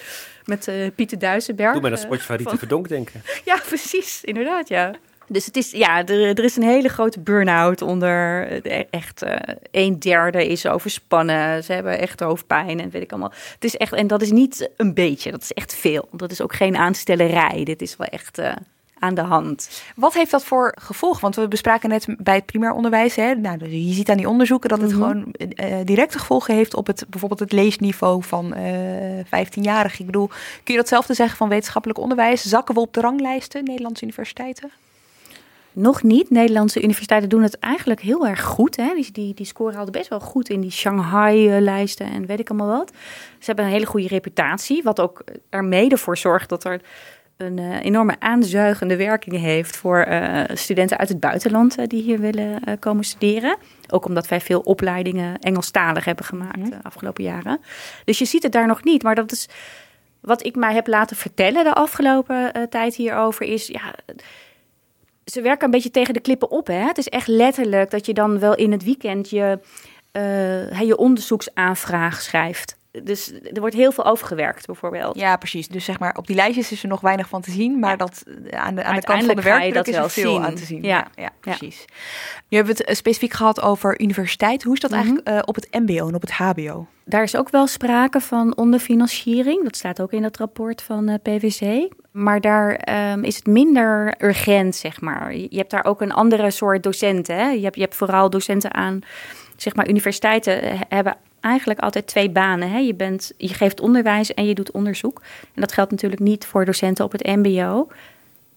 [0.44, 1.72] Met eh, Pieter Duisenberg.
[1.72, 3.22] Doe maar een eh, spotje van Rita van- Verdonk denken.
[3.44, 4.94] ja, precies, inderdaad, ja.
[5.28, 8.46] Dus het is, ja, er, er is een hele grote burn-out onder.
[8.62, 11.64] eh, Echt, eh, een derde is overspannen.
[11.64, 13.32] Ze hebben echt hoofdpijn en weet ik allemaal.
[13.54, 16.08] Het is echt, en dat is niet een beetje, dat is echt veel.
[16.12, 17.64] Dat is ook geen aanstellerij.
[17.64, 18.52] Dit is wel echt eh,
[18.98, 19.82] aan de hand.
[19.96, 21.20] Wat heeft dat voor gevolg?
[21.20, 23.14] Want we bespraken net bij het primair onderwijs.
[23.16, 25.00] Hè, nou, dus je ziet aan die onderzoeken dat het Mhm.
[25.00, 25.34] gewoon
[25.84, 30.00] directe gevolgen heeft op het, bijvoorbeeld het leesniveau van eh 15-jarigen.
[30.00, 30.26] Ik bedoel,
[30.64, 32.42] kun je datzelfde zeggen van wetenschappelijk onderwijs?
[32.42, 34.70] Zakken we op de ranglijsten, Nederlandse universiteiten?
[35.78, 36.30] Nog niet.
[36.30, 38.76] Nederlandse universiteiten doen het eigenlijk heel erg goed.
[38.76, 38.94] Hè?
[38.94, 42.78] Die, die, die scoren altijd best wel goed in die Shanghai-lijsten en weet ik allemaal
[42.78, 42.92] wat.
[43.38, 46.80] Ze hebben een hele goede reputatie, wat ook er mede voor zorgt dat er
[47.36, 52.20] een eh, enorme aanzuigende werking heeft voor eh, studenten uit het buitenland eh, die hier
[52.20, 53.56] willen komen studeren.
[53.88, 57.60] Ook omdat wij veel opleidingen Engelstalig hebben gemaakt de afgelopen jaren.
[58.04, 59.48] Dus je ziet het daar nog niet, maar dat is
[60.20, 63.94] wat ik mij heb laten vertellen de afgelopen tijd hierover is, ja,
[65.30, 66.66] ze werken een beetje tegen de klippen op.
[66.66, 66.84] Hè?
[66.84, 69.58] Het is echt letterlijk dat je dan wel in het weekend je,
[70.12, 72.76] eh, je onderzoeksaanvraag schrijft.
[73.04, 75.16] Dus er wordt heel veel overgewerkt, bijvoorbeeld.
[75.18, 75.68] Ja, precies.
[75.68, 77.78] Dus zeg maar, op die lijstjes is er nog weinig van te zien.
[77.78, 80.10] Maar dat, eh, aan de, aan de kant van de je werkdruk dat is er
[80.10, 80.44] veel zien.
[80.44, 80.82] aan te zien.
[80.82, 81.08] Ja.
[81.14, 81.84] Ja, ja, precies.
[82.48, 84.62] Nu hebben we het eh, specifiek gehad over universiteit.
[84.62, 86.86] Hoe is dat eigenlijk eh, op het mbo en op het hbo?
[87.04, 89.62] Daar is ook wel sprake van onderfinanciering.
[89.62, 91.88] Dat staat ook in dat rapport van PwC.
[92.16, 95.36] Maar daar ehm, is het minder urgent, zeg maar.
[95.36, 97.36] Je hebt daar ook een andere soort docenten.
[97.36, 97.48] Hè?
[97.48, 99.00] Je, hebt, je hebt vooral docenten aan,
[99.56, 102.70] zeg maar, universiteiten eh, hebben eigenlijk altijd twee banen.
[102.70, 102.78] Hè?
[102.78, 105.22] Je, bent, je geeft onderwijs en je doet onderzoek.
[105.54, 107.88] En dat geldt natuurlijk niet voor docenten op het mbo.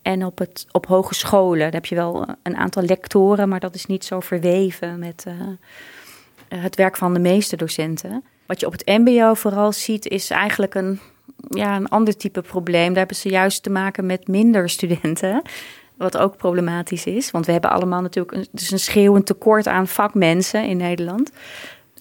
[0.02, 3.86] En op, het, op hogescholen daar heb je wel een aantal lectoren, maar dat is
[3.86, 8.24] niet zo verweven met eh, het werk van de meeste docenten.
[8.46, 11.00] Wat je op het MBO vooral ziet, is eigenlijk een,
[11.48, 12.88] ja, een ander type probleem.
[12.88, 15.42] Daar hebben ze juist te maken met minder studenten.
[15.98, 17.32] Wat ook problematisch is.
[17.32, 21.32] Want we hebben allemaal natuurlijk een, dus een schreeuwend tekort aan vakmensen in Nederland.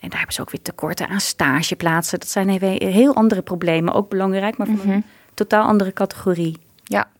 [0.01, 2.18] En daar hebben ze ook weer tekorten aan stageplaatsen.
[2.18, 3.95] Dat zijn heel, heel andere problemen.
[3.95, 6.57] Ook belangrijk, maar van een totaal andere categorie.
[6.84, 7.11] Ja.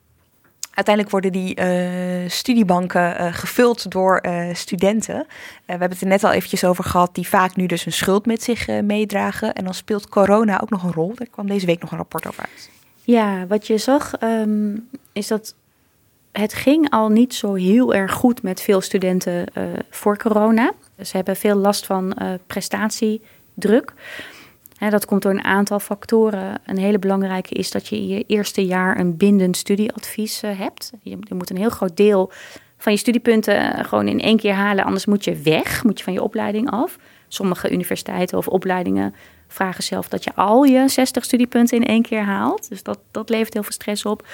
[0.79, 5.17] Uiteindelijk worden die eh, studiebanken eh, gevuld door eh, studenten.
[5.17, 8.27] We hebben het er net al eventjes over gehad, die vaak nu dus een schuld
[8.27, 9.53] met zich meedragen.
[9.53, 11.13] En dan speelt corona ook nog een rol.
[11.15, 12.71] Daar kwam deze week nog een rapport over uit.
[13.03, 14.77] Ja, wat je zag ehm,
[15.13, 15.55] is dat
[16.33, 19.47] het ging al niet zo heel erg goed met veel studenten
[19.91, 20.73] voor corona.
[21.03, 22.17] Ze hebben veel last van
[22.47, 23.93] prestatiedruk.
[24.79, 26.61] Dat komt door een aantal factoren.
[26.67, 30.93] Een hele belangrijke is dat je in je eerste jaar een bindend studieadvies eh, hebt.
[31.03, 32.33] Je, je moet een heel groot deel
[32.77, 34.85] van je studiepunten eh, gewoon in één keer halen.
[34.85, 36.99] Anders moet je weg, moet je van je opleiding af.
[37.29, 39.15] Sommige universiteiten of opleidingen
[39.49, 42.69] vragen zelf dat je al je 60 studiepunten in één keer haalt.
[42.69, 44.27] Dus dat, dat levert heel veel stress op.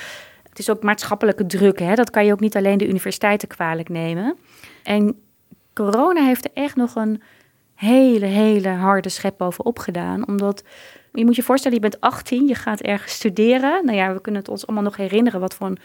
[0.49, 1.79] Het is ook maatschappelijke druk.
[1.79, 1.95] Hè?
[1.95, 4.37] Dat kan je ook niet alleen de universiteiten kwalijk nemen.
[4.83, 5.21] En
[5.73, 7.23] corona heeft er echt nog een
[7.75, 10.29] hele, hele harde schep bovenop gedaan.
[10.29, 10.63] Omdat
[11.13, 13.85] je moet je voorstellen, je bent 18, je gaat ergens studeren.
[13.85, 15.79] Nou ja, we kunnen het ons allemaal nog herinneren wat voor een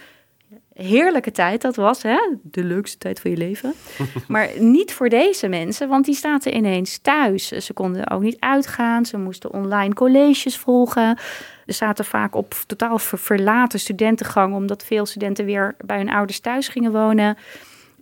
[0.73, 2.03] heerlijke tijd dat was.
[2.03, 2.19] Hè?
[2.41, 3.73] De leukste tijd van je leven.
[4.27, 7.47] maar niet voor deze mensen, want die zaten ineens thuis.
[7.47, 9.05] Ze konden ook niet uitgaan.
[9.05, 11.17] Ze moesten online colleges volgen.
[11.65, 16.67] Ze zaten vaak op totaal verlaten studentengang, omdat veel studenten weer bij hun ouders thuis
[16.67, 17.37] gingen wonen.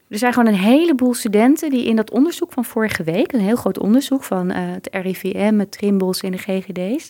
[0.09, 3.55] Er zijn gewoon een heleboel studenten die in dat onderzoek van vorige week, een heel
[3.55, 7.09] groot onderzoek van uh, het RIVM, het Trimbos en de GGD's,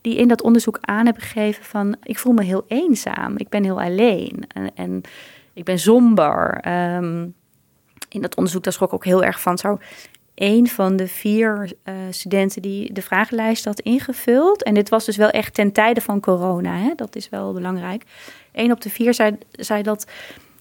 [0.00, 3.64] die in dat onderzoek aan hebben gegeven van ik voel me heel eenzaam, ik ben
[3.64, 5.02] heel alleen en, en
[5.52, 6.58] ik ben somber.
[6.60, 7.28] Ehm,
[8.08, 9.58] in dat onderzoek daar schrok ik ook heel erg van.
[9.58, 9.78] Zo
[10.34, 14.62] een van de vier uh, studenten die de vragenlijst had ingevuld.
[14.62, 16.76] En dit was dus wel echt ten tijde van corona.
[16.76, 16.92] Hè?
[16.96, 18.04] Dat is wel belangrijk.
[18.52, 20.06] Eén op de vier zei, zei dat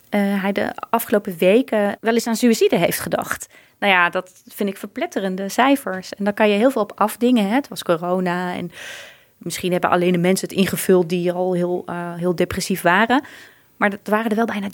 [0.09, 3.47] uh, hij de afgelopen weken wel eens aan suïcide heeft gedacht.
[3.79, 6.13] Nou ja, dat vind ik verpletterende cijfers.
[6.13, 7.47] En daar kan je heel veel op afdingen.
[7.47, 7.53] Hè?
[7.53, 8.71] Het was corona en
[9.37, 13.23] misschien hebben alleen de mensen het ingevuld die al heel, uh, heel depressief waren.
[13.77, 14.67] Maar het waren er wel bijna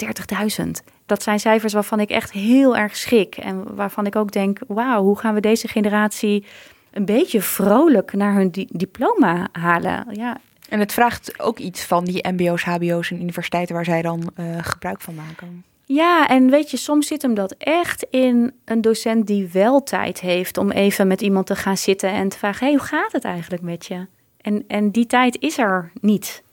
[0.64, 0.70] 30.000.
[1.06, 3.38] Dat zijn cijfers waarvan ik echt heel erg schrik.
[3.38, 6.46] En waarvan ik ook denk, wauw, hoe gaan we deze generatie
[6.92, 10.06] een beetje vrolijk naar hun di diploma halen?
[10.12, 10.38] Ja,
[10.76, 14.58] en het vraagt ook iets van die MBO's, HBO's en universiteiten waar zij dan uh,
[14.62, 15.64] gebruik van maken.
[15.86, 20.20] Ja, en weet je, soms zit hem dat echt in een docent die wel tijd
[20.20, 23.24] heeft om even met iemand te gaan zitten en te vragen: hey, hoe gaat het
[23.24, 24.08] eigenlijk met je?
[24.42, 26.44] En, en die tijd is er niet.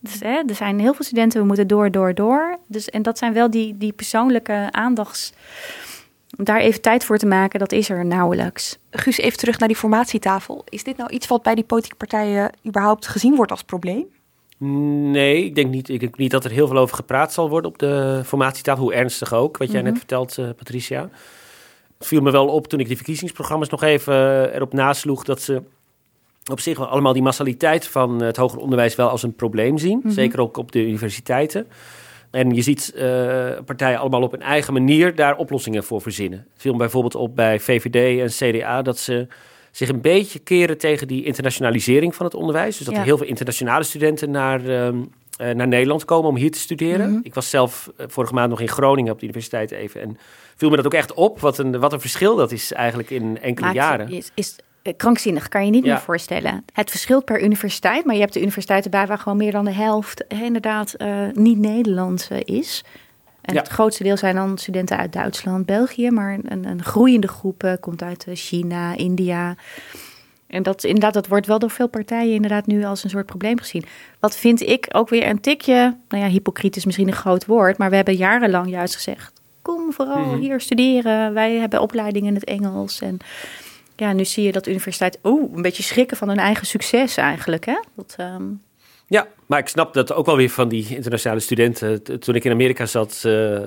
[0.00, 2.58] Dus, hè, er zijn heel veel studenten, we moeten door, door, door.
[2.66, 5.32] Dus, en dat zijn wel die, die persoonlijke aandachts
[6.36, 8.78] om daar even tijd voor te maken, dat is er nauwelijks.
[8.90, 10.64] Guus, even terug naar die formatietafel.
[10.68, 14.06] Is dit nou iets wat bij die politieke partijen überhaupt gezien wordt als probleem?
[14.58, 17.70] Nee, ik denk niet, ik denk niet dat er heel veel over gepraat zal worden
[17.70, 18.82] op de formatietafel.
[18.82, 19.98] Hoe ernstig ook, wat jij net mhm.
[19.98, 21.10] vertelt, uh, Patricia.
[21.98, 25.24] Het viel me wel op toen ik die verkiezingsprogramma's nog even uh, erop nasloeg...
[25.24, 25.62] dat ze
[26.50, 30.00] op zich wel allemaal die massaliteit van het hoger onderwijs wel als een probleem zien.
[30.02, 30.12] Mhm.
[30.12, 31.66] Zeker ook op de universiteiten.
[32.30, 33.02] En je ziet uh,
[33.64, 36.38] partijen allemaal op hun eigen manier daar oplossingen voor verzinnen.
[36.52, 39.26] Het viel bijvoorbeeld op bij VVD en CDA dat ze
[39.70, 42.76] zich een beetje keren tegen die internationalisering van het onderwijs.
[42.76, 44.88] Dus dat er heel veel internationale studenten naar, uh,
[45.36, 47.10] naar Nederland komen om hier te studeren.
[47.10, 47.20] Mhm.
[47.22, 50.00] Ik was zelf uh, vorige maand nog in Groningen op de universiteit even.
[50.00, 50.18] En
[50.56, 53.38] viel me dat ook echt op, wat een, wat een verschil dat is eigenlijk in
[53.40, 54.08] enkele Maakt, jaren.
[54.08, 54.56] Is, is
[54.96, 56.64] krankzinnig, kan je niet meer voorstellen.
[56.72, 59.72] Het verschilt per universiteit, maar je hebt de universiteiten bij waar gewoon meer dan de
[59.72, 62.84] helft inderdaad uh, niet Nederlands is.
[63.40, 67.64] En het grootste deel zijn dan studenten uit Duitsland, België, maar een, een groeiende groep
[67.64, 69.56] uh, komt uit China, India.
[70.46, 73.58] En dat, inderdaad, dat wordt wel door veel partijen inderdaad nu als een soort probleem
[73.58, 73.84] gezien.
[74.20, 77.78] Wat vind ik ook weer een tikje, nou ja, hypocriet is misschien een groot woord,
[77.78, 79.32] maar we hebben jarenlang juist gezegd,
[79.62, 80.38] kom vooral mhm.
[80.38, 81.34] hier studeren.
[81.34, 83.18] Wij hebben opleidingen in het Engels en
[84.00, 87.66] ja, nu zie je dat universiteit oh, een beetje schrikken van hun eigen succes eigenlijk.
[87.66, 87.80] Hè?
[87.96, 88.44] Dat, ehm,
[89.06, 92.20] Ja, maar ik snap dat ook wel weer van die internationale studenten.
[92.20, 93.66] Toen ik in Amerika zat, uh, uh,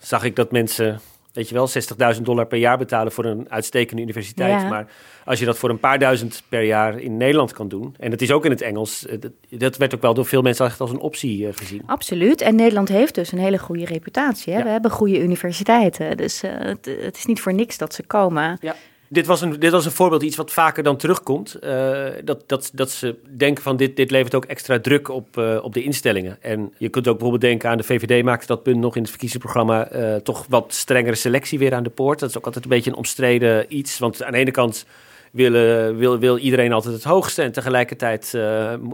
[0.00, 1.00] zag ik dat mensen,
[1.32, 1.68] weet je wel,
[2.16, 4.68] 60.000 dollar per jaar betalen voor een uitstekende universiteit.
[4.68, 4.86] Maar
[5.24, 8.22] als je dat voor een paar duizend per jaar in Nederland kan doen, en het
[8.22, 10.80] is ook in het Engels, eh, dat, dat werd ook wel door veel mensen echt
[10.80, 11.82] als een optie gezien.
[11.86, 12.40] Absoluut.
[12.40, 14.52] En Nederland heeft dus een hele goede reputatie.
[14.52, 14.58] Hè?
[14.58, 14.64] Ja.
[14.64, 16.16] We hebben goede universiteiten.
[16.16, 18.58] Dus het, het, is niet voor niks dat ze komen.
[18.60, 18.74] Ja
[19.12, 21.56] dit was, een, dit was een voorbeeld, iets wat vaker dan terugkomt.
[21.64, 25.58] Uh, dat, dat, dat ze denken van dit, dit levert ook extra druk op, uh,
[25.62, 26.36] op de instellingen.
[26.40, 29.10] En je kunt ook bijvoorbeeld denken aan de VVD maakte dat punt nog in het
[29.10, 29.92] verkiezingsprogramma.
[29.92, 32.18] Uh, toch wat strengere selectie weer aan de poort.
[32.18, 33.98] Dat is ook altijd een beetje een omstreden iets.
[33.98, 34.86] Want aan de ene kant
[35.32, 35.52] wil,
[35.94, 37.42] wil, wil iedereen altijd het hoogste.
[37.42, 38.30] En tegelijkertijd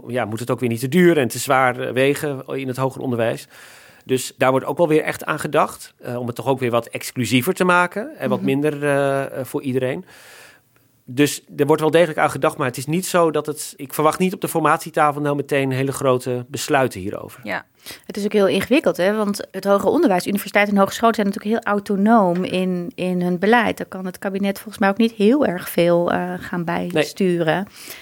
[0.07, 3.01] ja, moet het ook weer niet te duur en te zwaar wegen in het hoger
[3.01, 3.47] onderwijs.
[4.07, 5.93] Dus daar wordt ook wel weer echt aan gedacht.
[6.05, 8.17] Uh, om het toch ook weer wat exclusiever te maken.
[8.17, 8.47] En wat mhm.
[8.47, 10.05] minder uh, voor iedereen.
[11.09, 13.73] Dus er wordt wel degelijk aan gedacht, maar het is niet zo dat het.
[13.75, 17.39] Ik verwacht niet op de formatietafel nou meteen hele grote besluiten hierover.
[17.43, 17.65] Ja,
[18.05, 19.15] het is ook heel ingewikkeld, hè?
[19.15, 23.77] Want het hoger onderwijs, universiteiten en hogescholen zijn natuurlijk heel autonoom in, in hun beleid.
[23.77, 27.55] Daar kan het kabinet volgens mij ook niet heel erg veel uh, gaan bijsturen.
[27.55, 27.93] Nee.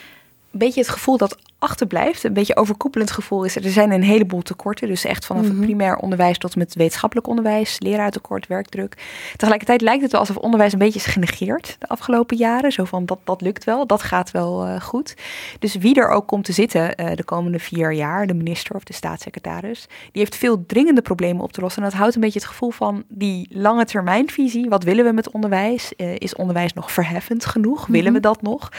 [0.51, 3.65] Beetje het gevoel dat achterblijft, een beetje overkoepelend gevoel is er.
[3.65, 4.87] Er zijn een heleboel tekorten.
[4.87, 5.61] Dus echt vanaf het mhm.
[5.61, 8.97] primair onderwijs tot met wetenschappelijk onderwijs, leraartekort, werkdruk.
[9.35, 12.71] Tegelijkertijd lijkt het wel alsof onderwijs een beetje is genegeerd de afgelopen jaren.
[12.71, 15.15] Zo van dat, dat lukt wel, dat gaat wel uh, goed.
[15.59, 18.83] Dus wie er ook komt te zitten uh, de komende vier jaar, de minister of
[18.83, 21.83] de staatssecretaris, die heeft veel dringende problemen op te lossen.
[21.83, 24.69] En dat houdt een beetje het gevoel van die lange termijnvisie.
[24.69, 25.93] Wat willen we met onderwijs?
[25.97, 27.87] Uh, is onderwijs nog verheffend genoeg?
[27.87, 28.27] Willen we mhm.
[28.27, 28.69] dat nog?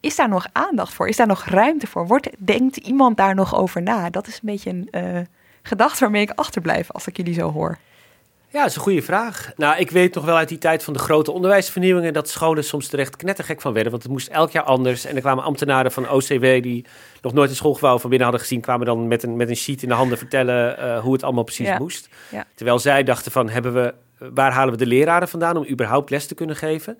[0.00, 1.08] Is daar nog aandacht voor?
[1.08, 2.06] Is daar nog ruimte voor?
[2.06, 4.10] Wordt denkt iemand daar nog over na?
[4.10, 5.20] Dat is een beetje een uh,
[5.62, 7.78] gedachte waarmee ik achterblijf als ik jullie zo hoor.
[8.48, 9.52] Ja, dat is een goede vraag.
[9.56, 12.88] Nou, ik weet nog wel uit die tijd van de grote onderwijsvernieuwingen dat scholen soms
[12.88, 13.90] terecht knettergek van werden.
[13.90, 15.04] Want het moest elk jaar anders.
[15.04, 16.84] En er kwamen ambtenaren van OCW die
[17.22, 19.82] nog nooit een schoolgebouw van binnen hadden gezien, kwamen dan met een, met een sheet
[19.82, 21.78] in de handen vertellen uh, hoe het allemaal precies Ja.
[21.78, 22.08] moest.
[22.28, 22.44] Ja.
[22.54, 26.26] Terwijl zij dachten van, hebben we, waar halen we de leraren vandaan om überhaupt les
[26.26, 26.98] te kunnen geven?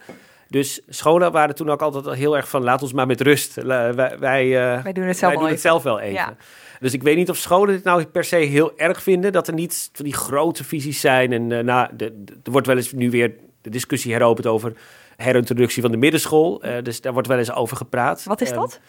[0.48, 3.54] Dus scholen waren toen ook altijd al heel erg van, laat ons maar met rust.
[3.54, 5.58] Wij, wij, eh, Wij doen het zelf wij wel doen het even.
[5.70, 6.12] zelf wel even.
[6.14, 6.36] Ja.
[6.80, 9.32] Dus ik weet niet of scholen dit nou per se heel erg vinden.
[9.32, 11.32] Dat er niet van die grote visies zijn.
[11.32, 14.72] En eh, nou, de- de- er wordt wel eens nu weer de discussie heropend over
[15.16, 16.62] herintroductie van de middenschool.
[16.62, 18.24] Eh, dus daar wordt wel eens over gepraat.
[18.24, 18.80] Wat is dat?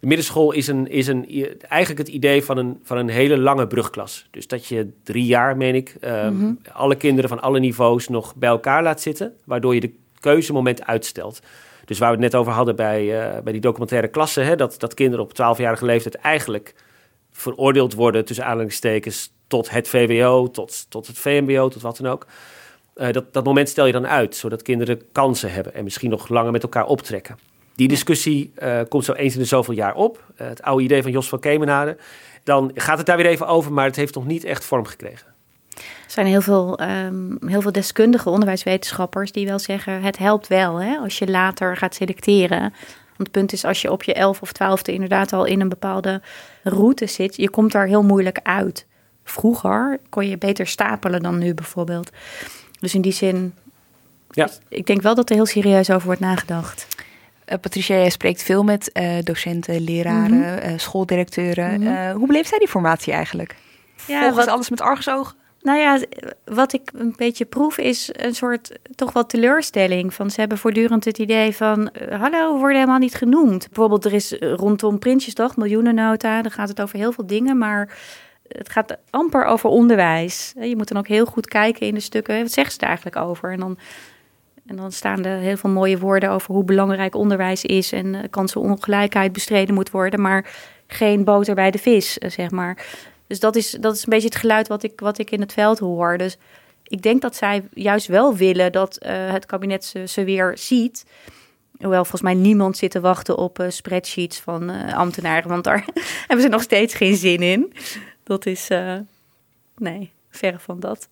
[0.00, 1.28] de middenschool is, een, is een,
[1.68, 4.26] eigenlijk het idee van een, van een hele lange brugklas.
[4.30, 6.52] Dus dat je drie jaar, meen ik, ehm, Mhm.
[6.72, 9.34] alle kinderen van alle niveaus nog bij elkaar laat zitten.
[9.44, 9.92] Waardoor je de
[10.24, 11.40] keuzemoment uitstelt.
[11.84, 14.74] Dus waar we het net over hadden bij, eh, bij die documentaire klasse, hè, dat,
[14.78, 16.74] dat kinderen op 12-jarige leeftijd eigenlijk
[17.30, 22.26] veroordeeld worden, tussen aanhalingstekens, tot het VWO, tot, tot het VMBO, tot wat dan ook.
[22.94, 26.28] Eh, dat, dat moment stel je dan uit, zodat kinderen kansen hebben en misschien nog
[26.28, 27.38] langer met elkaar optrekken.
[27.74, 30.24] Die discussie eh, komt zo eens in de zoveel jaar op.
[30.34, 31.96] Het oude idee van Jos van Kemenade.
[32.44, 35.33] Dan gaat het daar weer even over, maar het heeft nog niet echt vorm gekregen.
[35.76, 40.76] Er zijn heel veel, ehm, heel veel deskundige onderwijswetenschappers die wel zeggen: het helpt wel
[40.80, 42.60] hè, als je later gaat selecteren.
[42.60, 45.68] Want het punt is, als je op je 11 of 12e inderdaad al in een
[45.68, 46.22] bepaalde
[46.62, 48.86] route zit, je komt daar heel moeilijk uit.
[49.24, 52.10] Vroeger kon je beter stapelen dan nu bijvoorbeeld.
[52.80, 53.54] Dus in die zin,
[54.30, 54.48] Ja.
[54.68, 56.86] ik denk wel dat er heel serieus over wordt nagedacht.
[57.44, 60.58] Eh, Patricia, jij spreekt veel met eh, docenten, leraren, Mhm.
[60.58, 61.80] eh, schooldirecteuren.
[61.80, 61.94] Mhm.
[61.94, 63.54] Eh, hoe beleeft zij die formatie eigenlijk?
[64.06, 65.36] Ja, Volgens wat- alles met argusogen?
[65.64, 65.98] Nou ja,
[66.44, 70.14] wat ik een beetje proef is een soort toch wel teleurstelling.
[70.14, 73.66] Van ze hebben voortdurend het idee van, eh, hallo, we worden helemaal niet genoemd.
[73.66, 77.96] Bijvoorbeeld er is rondom Prinsjesdag, miljoenennota, daar gaat het over heel veel dingen, maar
[78.48, 80.52] het gaat amper over onderwijs.
[80.56, 82.86] Eh, Je moet dan ook heel goed kijken in de stukken, wat zeggen ze er
[82.86, 83.52] eigenlijk over?
[83.52, 83.78] En dan,
[84.66, 88.20] en dan staan er heel veel mooie woorden over hoe belangrijk onderwijs is en eh,
[88.30, 90.52] kansenongelijkheid bestreden moet worden, maar
[90.86, 92.86] geen boter bij de vis, zeg maar.
[93.34, 95.52] Dus dat is, dat is een beetje het geluid wat ik, wat ik in het
[95.52, 96.18] veld hoor.
[96.18, 96.38] Dus
[96.82, 101.04] ik denk dat zij juist wel willen dat eh, het kabinet ze, ze weer ziet.
[101.78, 105.84] Hoewel volgens mij niemand zit te wachten op eh, spreadsheets van eh, ambtenaren, want daar
[106.26, 107.72] hebben ze nog steeds geen zin in.
[108.22, 108.68] Dat is,
[109.76, 111.08] nee, verre van dat.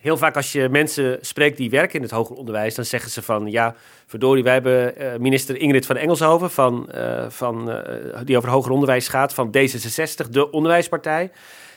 [0.00, 3.22] Heel vaak als je mensen spreekt die werken in het hoger onderwijs, dan zeggen ze
[3.22, 3.74] van ja,
[4.06, 6.88] verdorie, wij hebben minister Ingrid van Engelshoven, van,
[7.28, 7.82] van,
[8.24, 11.30] die over hoger onderwijs gaat, van D66, de onderwijspartij.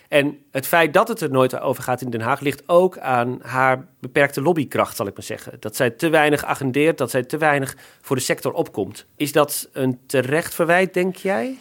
[0.07, 3.39] En het feit dat het er nooit over gaat in Den Haag ligt ook aan
[3.41, 5.57] haar beperkte lobbykracht, zal ik maar zeggen.
[5.59, 9.05] Dat zij te weinig agendeert, dat zij te weinig voor de sector opkomt.
[9.15, 11.57] Is dat een terecht verwijt, denk jij?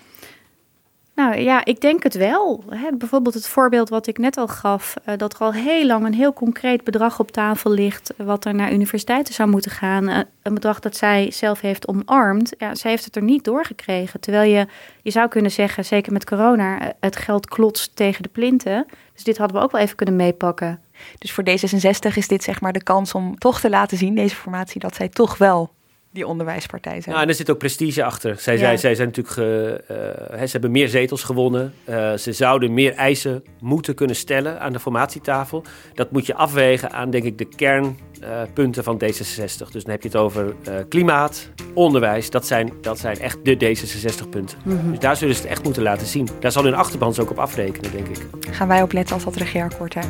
[1.15, 2.65] Nou ja, ik denk het wel.
[2.99, 6.15] Bijvoorbeeld het voorbeeld wat ik net al gaf, eh, dat er al heel lang een
[6.15, 10.09] heel concreet bedrag op tafel ligt, eh, wat er naar universiteiten zou moeten gaan.
[10.09, 12.53] Eh, een bedrag dat zij zelf heeft omarmd.
[12.59, 14.21] Ja, zij heeft het er niet doorgekregen.
[14.21, 14.67] Terwijl je,
[15.03, 18.87] je zou kunnen zeggen, zeker met corona, het geld klotst tegen de plinten.
[19.15, 20.81] Dus dit hadden we ook wel even kunnen meepakken.
[21.19, 24.37] Dus voor D66 is dit zeg maar de kans om toch te laten zien, deze
[24.37, 25.71] formatie, dat zij toch wel
[26.15, 27.05] die onderwijspartij zijn.
[27.15, 28.37] Nou, en er zit ook prestige achter.
[28.39, 28.61] Zij, Ja.
[28.61, 31.75] zij, zij zijn natuurlijk, ge- eh, hè, ze hebben meer zetels gewonnen.
[31.85, 35.65] Eh, ze zouden meer eisen moeten kunnen stellen aan de formatietafel.
[35.95, 39.71] Dat moet je afwegen aan, denk ik, de kernpunten van D66.
[39.71, 42.31] Dus dan heb je het over eh, klimaat, onderwijs.
[42.31, 44.59] Dat zijn, dat zijn echt de D66-punten.
[44.65, 44.91] Mhm.
[44.91, 46.29] Dus daar zullen ze het echt moeten laten zien.
[46.41, 48.27] Daar zal hun achterban ze ook op afrekenen, denk ik.
[48.51, 50.05] Gaan wij op letten als dat regeerakkoord er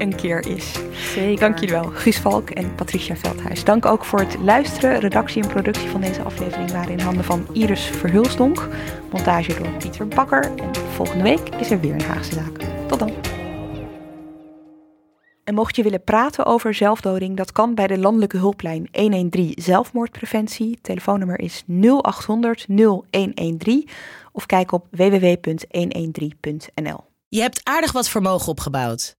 [0.00, 0.72] een keer is.
[0.92, 1.40] Zeker.
[1.40, 3.64] Dank jullie wel, Guus Valk en Patricia Veldhuis.
[3.64, 5.00] Dank ook voor het luisteren.
[5.00, 8.68] Redactie en productie van deze aflevering waren in handen van Iris Verhulsdonk.
[9.10, 10.52] Montage door Pieter Bakker.
[10.56, 12.58] En volgende week is er weer een Haagse Zaak.
[12.86, 13.12] Tot dan.
[15.44, 20.78] En mocht je willen praten over zelfdoding, dat kan bij de landelijke hulplijn 113 zelfmoordpreventie.
[20.82, 23.88] Telefoonnummer is 0800 0113
[24.32, 27.04] of kijk op www.113.nl.
[27.28, 29.18] Je hebt aardig wat vermogen opgebouwd.